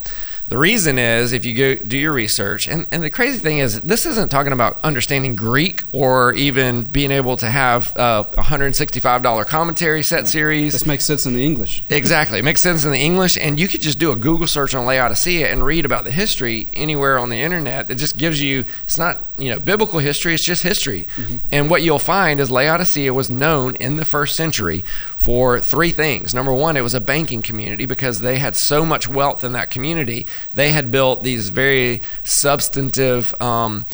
The 0.49 0.57
reason 0.57 0.97
is 0.97 1.33
if 1.33 1.43
you 1.43 1.53
go 1.53 1.75
do 1.83 1.97
your 1.97 2.13
research, 2.13 2.69
and, 2.69 2.85
and 2.89 3.03
the 3.03 3.09
crazy 3.09 3.37
thing 3.37 3.57
is, 3.57 3.81
this 3.81 4.05
isn't 4.05 4.29
talking 4.29 4.53
about 4.53 4.79
understanding 4.81 5.35
Greek 5.35 5.83
or 5.91 6.33
even 6.33 6.83
being 6.85 7.11
able 7.11 7.35
to 7.37 7.49
have 7.49 7.93
a 7.97 8.29
$165 8.37 9.45
commentary 9.45 10.03
set 10.03 10.25
series. 10.27 10.71
This 10.71 10.85
makes 10.85 11.03
sense 11.03 11.25
in 11.25 11.33
the 11.33 11.45
English. 11.45 11.83
Exactly. 11.89 12.39
It 12.39 12.43
makes 12.43 12.61
sense 12.61 12.85
in 12.85 12.91
the 12.91 12.99
English. 12.99 13.37
And 13.37 13.59
you 13.59 13.67
could 13.67 13.81
just 13.81 13.99
do 13.99 14.11
a 14.13 14.15
Google 14.15 14.47
search 14.47 14.73
on 14.73 14.85
Laodicea 14.85 15.51
and 15.51 15.65
read 15.65 15.83
about 15.83 16.05
the 16.05 16.11
history 16.11 16.69
anywhere 16.73 17.19
on 17.19 17.27
the 17.27 17.41
internet. 17.41 17.91
It 17.91 17.95
just 17.95 18.17
gives 18.17 18.41
you, 18.41 18.63
it's 18.83 18.97
not, 18.97 19.29
you 19.37 19.49
know, 19.49 19.59
biblical 19.59 19.99
history, 19.99 20.33
it's 20.33 20.43
just 20.43 20.63
history. 20.63 21.09
Mm-hmm. 21.17 21.37
And 21.51 21.69
what 21.69 21.81
you'll 21.81 21.99
find 21.99 22.39
is 22.39 22.49
Laodicea 22.49 23.13
was 23.13 23.29
known 23.29 23.75
in 23.75 23.97
the 23.97 24.05
first 24.05 24.37
century 24.37 24.85
for 25.15 25.59
three 25.59 25.91
things. 25.91 26.33
Number 26.33 26.53
one, 26.53 26.77
it 26.77 26.81
was 26.81 26.93
a 26.93 27.01
banking 27.01 27.41
community 27.41 27.85
because 27.85 28.21
they 28.21 28.37
had 28.37 28.55
so 28.55 28.85
much 28.85 29.09
wealth 29.09 29.43
in 29.43 29.51
that 29.51 29.69
community. 29.69 30.25
They 30.53 30.71
had 30.71 30.91
built 30.91 31.23
these 31.23 31.49
very 31.49 32.01
substantive, 32.23 33.33
um, 33.41 33.85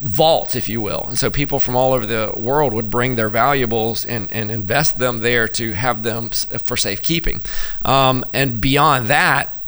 vault, 0.00 0.56
if 0.56 0.68
you 0.68 0.80
will. 0.80 1.04
And 1.08 1.18
so 1.18 1.30
people 1.30 1.58
from 1.58 1.76
all 1.76 1.92
over 1.92 2.06
the 2.06 2.32
world 2.36 2.74
would 2.74 2.90
bring 2.90 3.14
their 3.14 3.28
valuables 3.28 4.04
and, 4.04 4.30
and 4.32 4.50
invest 4.50 4.98
them 4.98 5.18
there 5.18 5.48
to 5.48 5.72
have 5.72 6.02
them 6.02 6.30
for 6.30 6.76
safekeeping. 6.76 7.42
Um, 7.84 8.24
and 8.32 8.60
beyond 8.60 9.06
that, 9.06 9.62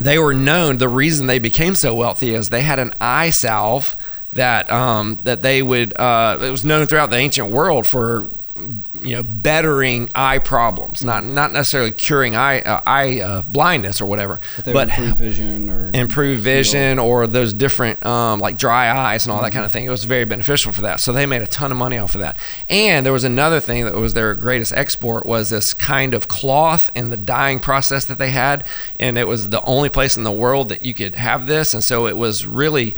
they 0.00 0.18
were 0.18 0.34
known. 0.34 0.78
The 0.78 0.88
reason 0.88 1.26
they 1.26 1.38
became 1.38 1.74
so 1.74 1.94
wealthy 1.94 2.34
is 2.34 2.48
they 2.48 2.62
had 2.62 2.78
an 2.78 2.92
eye 3.00 3.30
salve 3.30 3.96
that 4.32 4.70
um, 4.72 5.18
that 5.24 5.42
they 5.42 5.62
would. 5.62 5.98
Uh, 5.98 6.38
it 6.40 6.50
was 6.50 6.64
known 6.64 6.86
throughout 6.86 7.10
the 7.10 7.16
ancient 7.16 7.50
world 7.50 7.86
for 7.86 8.30
you 8.56 9.16
know 9.16 9.22
bettering 9.22 10.08
eye 10.14 10.38
problems, 10.38 11.04
not 11.04 11.24
not 11.24 11.52
necessarily 11.52 11.90
curing 11.90 12.36
eye 12.36 12.60
uh, 12.60 12.80
eye 12.86 13.20
uh, 13.20 13.42
blindness 13.42 14.00
or 14.00 14.06
whatever, 14.06 14.40
But 14.56 14.64
they 14.64 14.72
would 14.72 14.88
improve 14.90 15.16
vision 15.16 15.68
or 15.70 15.90
improve 15.94 16.40
vision 16.40 16.98
or 16.98 17.26
those 17.26 17.52
different 17.52 18.04
um, 18.04 18.40
like 18.40 18.58
dry 18.58 18.90
eyes 18.90 19.24
and 19.26 19.32
all 19.32 19.38
Mm-hmm. 19.38 19.44
that 19.46 19.52
kind 19.52 19.64
of 19.64 19.72
thing. 19.72 19.84
It 19.86 19.90
was 19.90 20.04
very 20.04 20.24
beneficial 20.24 20.72
for 20.72 20.82
that. 20.82 21.00
So 21.00 21.12
they 21.12 21.26
made 21.26 21.42
a 21.42 21.46
ton 21.46 21.70
of 21.72 21.78
money 21.78 21.98
off 21.98 22.14
of 22.14 22.20
that. 22.20 22.38
And 22.68 23.04
there 23.04 23.12
was 23.12 23.24
another 23.24 23.58
thing 23.60 23.84
that 23.84 23.94
was 23.94 24.14
their 24.14 24.34
greatest 24.34 24.72
export 24.74 25.26
was 25.26 25.50
this 25.50 25.72
kind 25.72 26.14
of 26.14 26.28
cloth 26.28 26.90
and 26.94 27.10
the 27.10 27.16
dyeing 27.16 27.58
process 27.58 28.04
that 28.04 28.18
they 28.18 28.30
had. 28.30 28.64
And 29.00 29.18
it 29.18 29.26
was 29.26 29.48
the 29.48 29.62
only 29.62 29.88
place 29.88 30.16
in 30.16 30.22
the 30.22 30.30
world 30.32 30.68
that 30.68 30.84
you 30.84 30.94
could 30.94 31.16
have 31.16 31.46
this. 31.46 31.74
And 31.74 31.82
so 31.82 32.06
it 32.06 32.16
was 32.16 32.46
really 32.46 32.94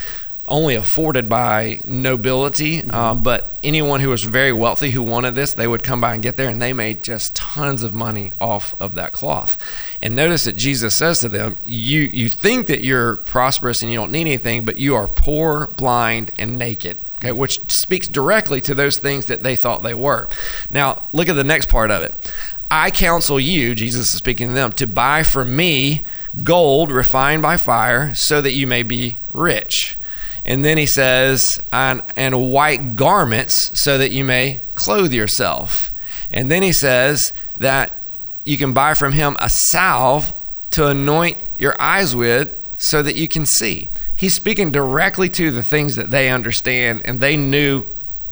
only 0.46 0.74
afforded 0.74 1.28
by 1.28 1.80
nobility, 1.84 2.82
Mm-hmm. 2.82 2.94
uh, 2.94 3.14
but 3.14 3.58
anyone 3.62 4.00
who 4.00 4.10
was 4.10 4.24
very 4.24 4.52
wealthy 4.52 4.90
who 4.90 5.02
wanted 5.02 5.34
this, 5.34 5.54
they 5.54 5.66
would 5.66 5.82
come 5.82 6.00
by 6.00 6.14
and 6.14 6.22
get 6.22 6.36
there, 6.36 6.50
and 6.50 6.60
they 6.60 6.72
made 6.72 7.02
just 7.02 7.34
tons 7.34 7.82
of 7.82 7.94
money 7.94 8.30
off 8.40 8.74
of 8.78 8.94
that 8.94 9.12
cloth. 9.12 9.56
And 10.02 10.14
notice 10.14 10.44
that 10.44 10.56
Jesus 10.56 10.94
says 10.94 11.20
to 11.20 11.28
them, 11.28 11.56
"You 11.62 12.00
you 12.12 12.28
think 12.28 12.66
that 12.66 12.82
you're 12.82 13.16
prosperous 13.16 13.82
and 13.82 13.90
you 13.90 13.98
don't 13.98 14.12
need 14.12 14.22
anything, 14.22 14.64
but 14.64 14.76
you 14.76 14.94
are 14.94 15.08
poor, 15.08 15.68
blind, 15.76 16.30
and 16.38 16.58
naked." 16.58 16.98
Okay, 17.22 17.32
which 17.32 17.70
speaks 17.72 18.06
directly 18.06 18.60
to 18.62 18.74
those 18.74 18.98
things 18.98 19.26
that 19.26 19.42
they 19.42 19.56
thought 19.56 19.82
they 19.82 19.94
were. 19.94 20.28
Now, 20.68 21.04
look 21.12 21.28
at 21.28 21.36
the 21.36 21.44
next 21.44 21.68
part 21.70 21.90
of 21.90 22.02
it. 22.02 22.30
I 22.70 22.90
counsel 22.90 23.38
you, 23.38 23.74
Jesus 23.74 24.12
is 24.12 24.18
speaking 24.18 24.48
to 24.48 24.54
them, 24.54 24.72
to 24.72 24.86
buy 24.86 25.22
from 25.22 25.54
me 25.56 26.04
gold 26.42 26.90
refined 26.90 27.40
by 27.40 27.56
fire, 27.56 28.12
so 28.14 28.42
that 28.42 28.52
you 28.52 28.66
may 28.66 28.82
be 28.82 29.18
rich. 29.32 29.96
And 30.44 30.64
then 30.64 30.76
he 30.76 30.86
says, 30.86 31.60
and, 31.72 32.02
and 32.16 32.50
white 32.50 32.96
garments 32.96 33.78
so 33.78 33.96
that 33.98 34.12
you 34.12 34.24
may 34.24 34.60
clothe 34.74 35.12
yourself. 35.12 35.92
And 36.30 36.50
then 36.50 36.62
he 36.62 36.72
says 36.72 37.32
that 37.56 38.10
you 38.44 38.58
can 38.58 38.72
buy 38.72 38.94
from 38.94 39.12
him 39.12 39.36
a 39.40 39.48
salve 39.48 40.34
to 40.70 40.86
anoint 40.86 41.38
your 41.56 41.80
eyes 41.80 42.14
with 42.14 42.58
so 42.76 43.02
that 43.02 43.14
you 43.14 43.28
can 43.28 43.46
see. 43.46 43.90
He's 44.16 44.34
speaking 44.34 44.70
directly 44.70 45.28
to 45.30 45.50
the 45.50 45.62
things 45.62 45.96
that 45.96 46.10
they 46.10 46.28
understand 46.28 47.02
and 47.04 47.20
they 47.20 47.36
knew 47.36 47.84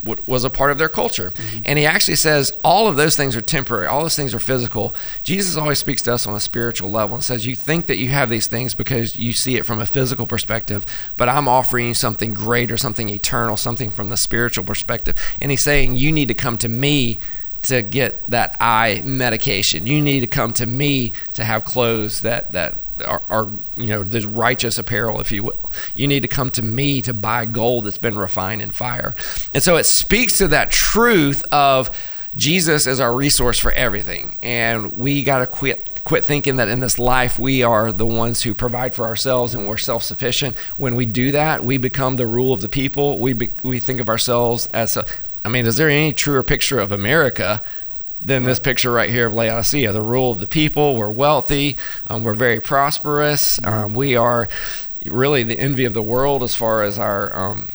was 0.03 0.45
a 0.45 0.51
part 0.51 0.71
of 0.71 0.79
their 0.79 0.89
culture. 0.89 1.31
Mm-hmm. 1.31 1.63
And 1.65 1.79
he 1.79 1.87
actually 1.87 2.17
says 2.17 2.53
all 2.65 2.89
of 2.89 2.97
those 2.97 3.17
things 3.17 3.37
are 3.37 3.41
temporary, 3.41 3.87
all 3.87 4.03
those 4.03 4.17
things 4.17 4.35
are 4.35 4.41
physical. 4.41 4.95
Jesus 5.23 5.57
always 5.57 5.79
speaks 5.79 6.03
to 6.03 6.15
us 6.15 6.27
on 6.27 6.35
a 6.35 6.41
spiritual 6.41 6.91
level 6.91 7.15
and 7.15 7.25
says, 7.25 7.47
You 7.47 7.55
think 7.55 7.87
that 7.87 7.97
you 7.97 8.09
have 8.09 8.29
these 8.31 8.47
things 8.47 8.75
because 8.75 9.19
you 9.19 9.33
see 9.33 9.57
it 9.57 9.67
from 9.67 9.79
a 9.79 9.87
physical 9.87 10.27
perspective, 10.27 10.85
but 11.17 11.29
I'm 11.29 11.49
offering 11.49 11.89
you 11.89 11.95
something 11.95 12.35
greater, 12.35 12.77
something 12.77 13.09
eternal, 13.09 13.57
something 13.57 13.91
from 13.91 14.09
the 14.09 14.17
spiritual 14.17 14.65
perspective. 14.65 15.17
And 15.41 15.51
he's 15.51 15.63
saying, 15.63 15.97
You 15.97 16.13
need 16.13 16.29
to 16.29 16.35
come 16.35 16.59
to 16.59 16.69
me 16.69 17.21
to 17.63 17.83
get 17.83 18.29
that 18.29 18.57
eye 18.61 19.03
medication. 19.05 19.87
You 19.87 20.03
need 20.03 20.21
to 20.21 20.27
come 20.27 20.53
to 20.55 20.67
me 20.67 21.13
to 21.35 21.45
have 21.45 21.65
clothes 21.65 22.23
that 22.23 22.53
that 22.53 22.92
are, 23.05 23.51
you 23.77 23.89
know 23.89 24.05
this 24.05 24.25
righteous 24.25 24.79
apparel, 24.79 25.21
if 25.21 25.33
you 25.33 25.45
will. 25.45 25.73
You 25.95 26.07
need 26.07 26.21
to 26.23 26.29
come 26.29 26.51
to 26.51 26.63
me 26.63 27.03
to 27.03 27.15
buy 27.15 27.45
gold 27.45 27.85
that's 27.85 27.99
been 27.99 28.19
refined 28.19 28.63
in 28.63 28.71
fire. 28.71 29.15
And 29.53 29.63
so 29.63 29.77
it 29.77 29.85
speaks 29.85 30.39
to 30.39 30.49
that 30.49 30.71
truth 30.71 31.45
of 31.53 31.91
Jesus 32.37 32.87
is 32.87 33.01
our 33.01 33.15
resource 33.15 33.59
for 33.59 33.73
everything, 33.73 34.37
and 34.43 34.97
we 34.97 35.23
got 35.23 35.39
to 35.39 35.47
quit 35.47 35.89
quit 36.05 36.25
thinking 36.25 36.57
that 36.57 36.69
in 36.69 36.81
this 36.81 36.99
life 36.99 37.39
we 37.39 37.63
are 37.63 37.93
the 37.93 38.07
ones 38.07 38.43
who 38.43 38.55
provide 38.55 38.95
for 38.95 39.05
ourselves 39.05 39.55
and 39.55 39.69
we're 39.69 39.77
self-sufficient. 39.77 40.57
When 40.77 40.97
we 40.97 41.07
do 41.07 41.31
that, 41.31 41.65
we 41.65 41.77
become 41.77 42.17
the 42.17 42.27
rule 42.27 42.53
of 42.53 42.61
the 42.61 42.69
people. 42.69 43.21
We 43.21 43.35
be, 43.35 43.53
we 43.63 43.79
think 43.79 44.01
of 44.01 44.09
ourselves 44.09 44.67
as 44.75 44.97
a, 44.97 45.05
I 45.45 45.49
mean, 45.49 45.65
is 45.67 45.77
there 45.77 45.89
any 45.89 46.13
truer 46.13 46.43
picture 46.43 46.81
of 46.81 46.91
America 46.91 47.63
than 48.25 48.45
this 48.45 48.61
picture 48.61 48.93
right 48.93 49.11
here 49.11 49.27
of 49.27 49.35
Laodicea? 49.35 49.93
The 49.93 50.03
rule 50.03 50.31
of 50.31 50.41
the 50.41 50.47
people. 50.47 50.97
We're 50.97 51.11
wealthy. 51.11 51.77
Um, 52.07 52.25
we're 52.25 52.35
very 52.35 52.61
prosperous. 52.61 53.63
Um, 53.65 53.95
we 53.95 54.17
are 54.17 54.49
really 55.07 55.43
the 55.43 55.59
envy 55.59 55.85
of 55.85 55.95
the 55.95 56.03
world 56.03 56.43
as 56.43 56.55
far 56.55 56.83
as 56.83 56.99
our. 56.99 57.35
Um, 57.37 57.73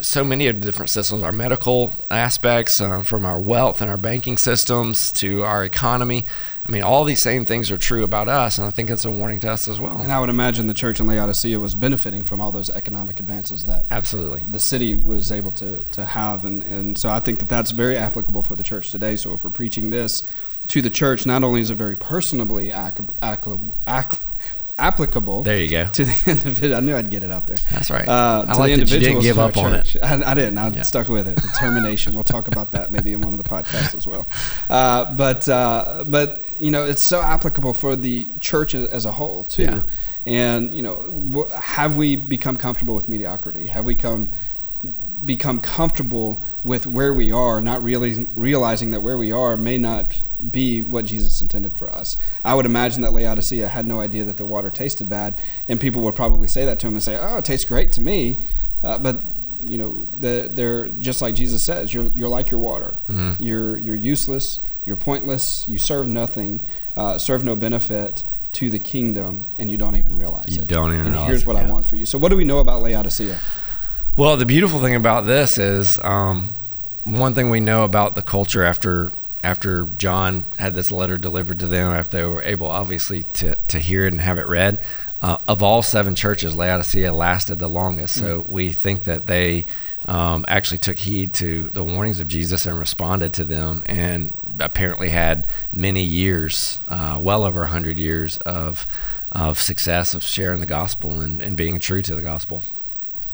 so 0.00 0.24
many 0.24 0.46
of 0.46 0.56
the 0.56 0.66
different 0.66 0.90
systems, 0.90 1.22
our 1.22 1.32
medical 1.32 1.92
aspects, 2.10 2.80
um, 2.80 3.04
from 3.04 3.24
our 3.24 3.38
wealth 3.38 3.80
and 3.80 3.90
our 3.90 3.96
banking 3.96 4.38
systems 4.38 5.12
to 5.14 5.42
our 5.42 5.64
economy. 5.64 6.26
I 6.66 6.72
mean, 6.72 6.82
all 6.82 7.04
these 7.04 7.20
same 7.20 7.44
things 7.44 7.70
are 7.70 7.76
true 7.78 8.04
about 8.04 8.28
us, 8.28 8.56
and 8.56 8.66
I 8.66 8.70
think 8.70 8.88
it's 8.88 9.04
a 9.04 9.10
warning 9.10 9.40
to 9.40 9.50
us 9.50 9.66
as 9.68 9.80
well. 9.80 10.00
And 10.00 10.12
I 10.12 10.20
would 10.20 10.28
imagine 10.28 10.68
the 10.68 10.74
church 10.74 11.00
in 11.00 11.06
Laodicea 11.06 11.58
was 11.58 11.74
benefiting 11.74 12.22
from 12.22 12.40
all 12.40 12.52
those 12.52 12.70
economic 12.70 13.18
advances 13.18 13.64
that 13.64 13.86
Absolutely. 13.90 14.40
the 14.40 14.60
city 14.60 14.94
was 14.94 15.32
able 15.32 15.50
to, 15.52 15.82
to 15.82 16.04
have. 16.04 16.44
And, 16.44 16.62
and 16.62 16.96
so 16.96 17.10
I 17.10 17.18
think 17.18 17.40
that 17.40 17.48
that's 17.48 17.72
very 17.72 17.96
applicable 17.96 18.44
for 18.44 18.54
the 18.54 18.62
church 18.62 18.92
today. 18.92 19.16
So 19.16 19.34
if 19.34 19.44
we're 19.44 19.50
preaching 19.50 19.90
this 19.90 20.22
to 20.68 20.80
the 20.80 20.90
church, 20.90 21.26
not 21.26 21.42
only 21.42 21.60
is 21.60 21.70
it 21.70 21.74
very 21.74 21.96
ac- 22.70 23.04
ac- 23.88 24.18
applicable 24.78 25.42
There 25.42 25.58
you 25.58 25.68
go. 25.70 25.86
to 25.92 26.04
the 26.04 26.30
individual. 26.30 26.76
I 26.76 26.80
knew 26.80 26.96
I'd 26.96 27.10
get 27.10 27.22
it 27.22 27.30
out 27.30 27.46
there. 27.46 27.56
That's 27.70 27.90
right. 27.90 28.08
Uh, 28.08 28.44
I 28.48 28.52
to 28.54 28.58
like 28.58 28.74
the 28.74 28.84
that 28.84 28.90
you 28.90 29.00
didn't 29.00 29.16
individuals 29.18 29.24
give 29.24 29.38
up 29.38 29.56
on 29.56 29.74
it. 29.74 29.84
church. 29.84 30.02
I, 30.02 30.30
I 30.30 30.34
didn't. 30.34 30.58
I 30.58 30.68
Yeah. 30.70 30.82
stuck 30.82 31.08
with 31.08 31.28
it. 31.28 31.36
Determination. 31.36 32.14
we'll 32.14 32.24
talk 32.24 32.48
about 32.48 32.72
that 32.72 32.90
maybe 32.92 33.12
in 33.12 33.20
one 33.20 33.32
of 33.34 33.38
the 33.38 33.48
podcasts 33.48 33.94
as 33.94 34.06
well. 34.06 34.26
Uh, 34.70 35.12
but 35.14 35.48
uh, 35.48 36.04
but 36.06 36.42
you 36.58 36.70
know, 36.70 36.84
it's 36.84 37.02
so 37.02 37.20
applicable 37.20 37.74
for 37.74 37.96
the 37.96 38.28
church 38.40 38.74
as 38.74 39.04
a 39.04 39.12
whole 39.12 39.44
too. 39.44 39.62
Yeah. 39.62 39.80
And 40.24 40.72
you 40.72 40.82
know, 40.82 41.48
have 41.60 41.96
we 41.96 42.16
become 42.16 42.56
comfortable 42.56 42.94
with 42.94 43.08
mediocrity? 43.08 43.66
Have 43.66 43.84
we 43.84 43.94
come 43.94 44.28
become 45.24 45.60
comfortable 45.60 46.42
with 46.64 46.86
where 46.86 47.14
we 47.14 47.30
are, 47.30 47.60
not 47.60 47.82
realizing 47.82 48.30
realizing 48.34 48.90
that 48.90 49.02
where 49.02 49.16
we 49.16 49.30
are 49.30 49.56
may 49.56 49.78
not 49.78 50.22
be 50.50 50.82
what 50.82 51.04
Jesus 51.04 51.40
intended 51.40 51.76
for 51.76 51.88
us. 51.92 52.16
I 52.44 52.54
would 52.54 52.66
imagine 52.66 53.02
that 53.02 53.12
Laodicea 53.12 53.68
had 53.68 53.86
no 53.86 54.00
idea 54.00 54.24
that 54.24 54.36
their 54.36 54.46
water 54.46 54.70
tasted 54.70 55.08
bad, 55.08 55.34
and 55.68 55.80
people 55.80 56.02
would 56.02 56.14
probably 56.16 56.48
say 56.48 56.64
that 56.64 56.78
to 56.80 56.86
him 56.88 56.94
and 56.94 57.02
say, 57.02 57.16
"Oh, 57.16 57.38
it 57.38 57.44
tastes 57.44 57.64
great 57.68 57.92
to 57.92 58.00
me," 58.00 58.40
uh, 58.82 58.98
but 58.98 59.20
you 59.60 59.78
know, 59.78 60.06
the, 60.18 60.50
they're 60.52 60.88
just 60.88 61.22
like 61.22 61.36
Jesus 61.36 61.62
says, 61.62 61.94
"You're 61.94 62.06
you're 62.06 62.28
like 62.28 62.50
your 62.50 62.58
water. 62.60 62.98
Mhm. 63.08 63.36
You're 63.38 63.78
you're 63.78 63.94
useless. 63.94 64.58
You're 64.84 64.96
pointless. 64.96 65.68
You 65.68 65.78
serve 65.78 66.08
nothing. 66.08 66.60
Uh, 66.96 67.18
serve 67.18 67.44
no 67.44 67.54
benefit." 67.56 68.24
To 68.56 68.68
the 68.68 68.78
kingdom, 68.78 69.46
and 69.58 69.70
you 69.70 69.78
don't 69.78 69.96
even 69.96 70.14
realize 70.14 70.44
You 70.48 70.56
it. 70.58 70.70
You 70.70 70.76
don't 70.76 70.92
even 70.92 71.06
and 71.06 71.12
realize 71.12 71.28
Here's 71.28 71.40
it, 71.40 71.46
what 71.46 71.56
I 71.56 71.66
want 71.70 71.86
for 71.86 71.96
you. 71.96 72.04
So, 72.04 72.18
what 72.18 72.28
do 72.28 72.36
we 72.36 72.44
know 72.44 72.58
about 72.58 72.82
Laodicea? 72.82 73.38
Well, 74.14 74.36
the 74.36 74.44
beautiful 74.44 74.78
thing 74.78 74.94
about 74.94 75.24
this 75.24 75.56
is 75.56 75.98
um, 76.04 76.54
one 77.04 77.32
thing 77.32 77.48
we 77.48 77.60
know 77.60 77.82
about 77.84 78.14
the 78.14 78.20
culture 78.20 78.62
after 78.62 79.10
after 79.42 79.86
John 79.86 80.44
had 80.58 80.74
this 80.74 80.92
letter 80.92 81.16
delivered 81.16 81.58
to 81.60 81.66
them, 81.66 81.92
after 81.92 82.18
they 82.18 82.24
were 82.24 82.42
able, 82.42 82.68
obviously, 82.68 83.24
to, 83.24 83.56
to 83.56 83.78
hear 83.78 84.04
it 84.04 84.12
and 84.12 84.20
have 84.20 84.38
it 84.38 84.46
read, 84.46 84.80
uh, 85.20 85.38
of 85.48 85.62
all 85.62 85.82
seven 85.82 86.14
churches, 86.14 86.54
Laodicea 86.54 87.12
lasted 87.12 87.58
the 87.58 87.68
longest. 87.68 88.14
So 88.14 88.40
mm-hmm. 88.40 88.52
we 88.52 88.70
think 88.70 89.04
that 89.04 89.26
they 89.26 89.66
um, 90.06 90.44
actually 90.46 90.78
took 90.78 90.98
heed 90.98 91.34
to 91.34 91.64
the 91.70 91.82
warnings 91.82 92.20
of 92.20 92.28
Jesus 92.28 92.66
and 92.66 92.78
responded 92.78 93.32
to 93.34 93.44
them, 93.44 93.82
and 93.86 94.36
apparently 94.60 95.08
had 95.08 95.46
many 95.72 96.04
years, 96.04 96.80
uh, 96.86 97.18
well 97.20 97.44
over 97.44 97.60
100 97.60 97.98
years 97.98 98.36
of, 98.38 98.86
of 99.32 99.58
success 99.58 100.12
of 100.12 100.22
sharing 100.22 100.60
the 100.60 100.66
gospel 100.66 101.20
and, 101.20 101.40
and 101.40 101.56
being 101.56 101.80
true 101.80 102.02
to 102.02 102.14
the 102.14 102.22
gospel. 102.22 102.62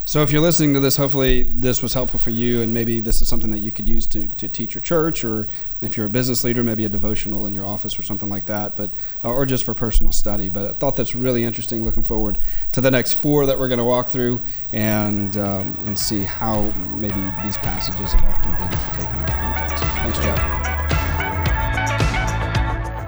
So 0.09 0.23
if 0.23 0.33
you're 0.33 0.41
listening 0.41 0.73
to 0.73 0.81
this, 0.81 0.97
hopefully 0.97 1.43
this 1.43 1.83
was 1.83 1.93
helpful 1.93 2.19
for 2.19 2.31
you, 2.31 2.63
and 2.63 2.73
maybe 2.73 3.03
this 3.03 3.21
is 3.21 3.29
something 3.29 3.51
that 3.51 3.59
you 3.59 3.71
could 3.71 3.87
use 3.87 4.07
to, 4.07 4.29
to 4.29 4.49
teach 4.49 4.75
your 4.75 4.81
church, 4.81 5.23
or 5.23 5.47
if 5.83 5.99
you're 5.99 6.07
a 6.07 6.09
business 6.09 6.45
leader, 6.45 6.65
maybe 6.65 6.87
a 6.87 6.89
devotional 6.89 7.45
in 7.45 7.53
your 7.53 7.67
office 7.67 7.99
or 7.99 8.03
something 8.03 8.31
like 8.31 8.47
that, 8.47 8.75
but 8.75 8.95
uh, 9.23 9.29
or 9.29 9.45
just 9.45 9.67
for 9.67 9.75
personal 9.75 10.11
study. 10.11 10.49
But 10.49 10.71
I 10.71 10.73
thought 10.73 10.97
that's 10.97 11.15
really 11.15 11.45
interesting. 11.45 11.85
Looking 11.85 12.05
forward 12.05 12.39
to 12.73 12.81
the 12.81 12.91
next 12.91 13.13
four 13.13 13.45
that 13.45 13.59
we're 13.59 13.69
going 13.69 13.81
to 13.81 13.85
walk 13.85 14.09
through 14.09 14.41
and 14.73 15.37
um, 15.37 15.79
and 15.85 15.99
see 15.99 16.25
how 16.25 16.63
maybe 16.87 17.21
these 17.45 17.59
passages 17.59 18.15
have 18.15 18.25
often 18.25 18.53
been 18.53 18.71
taken 18.97 19.15
out 19.15 19.29
of 19.29 19.37
context. 19.37 19.85
Thanks, 19.85 20.19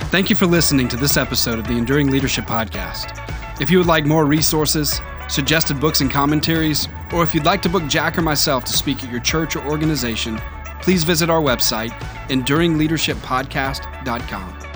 Jeff. 0.03 0.11
Thank 0.11 0.29
you 0.29 0.37
for 0.37 0.45
listening 0.45 0.87
to 0.89 0.99
this 0.99 1.17
episode 1.17 1.59
of 1.59 1.67
the 1.67 1.79
Enduring 1.79 2.11
Leadership 2.11 2.45
Podcast. 2.45 3.17
If 3.59 3.71
you 3.71 3.79
would 3.79 3.87
like 3.87 4.05
more 4.05 4.27
resources 4.27 5.01
suggested 5.31 5.81
books 5.81 6.01
and 6.01 6.11
commentaries, 6.11 6.89
or 7.13 7.23
if 7.23 7.33
you'd 7.35 7.45
like 7.45 7.61
to 7.63 7.69
book 7.69 7.87
Jack 7.87 8.19
or 8.19 8.23
myself 8.23 8.65
to 8.65 8.73
speak 8.73 9.05
at 9.05 9.11
your 9.11 9.21
church 9.21 9.55
or 9.57 9.65
organization, 9.67 10.41
please 10.83 11.05
visit 11.05 11.31
our 11.31 11.41
website, 11.41 11.91
enduringleadershippodcast.com. 12.29 14.70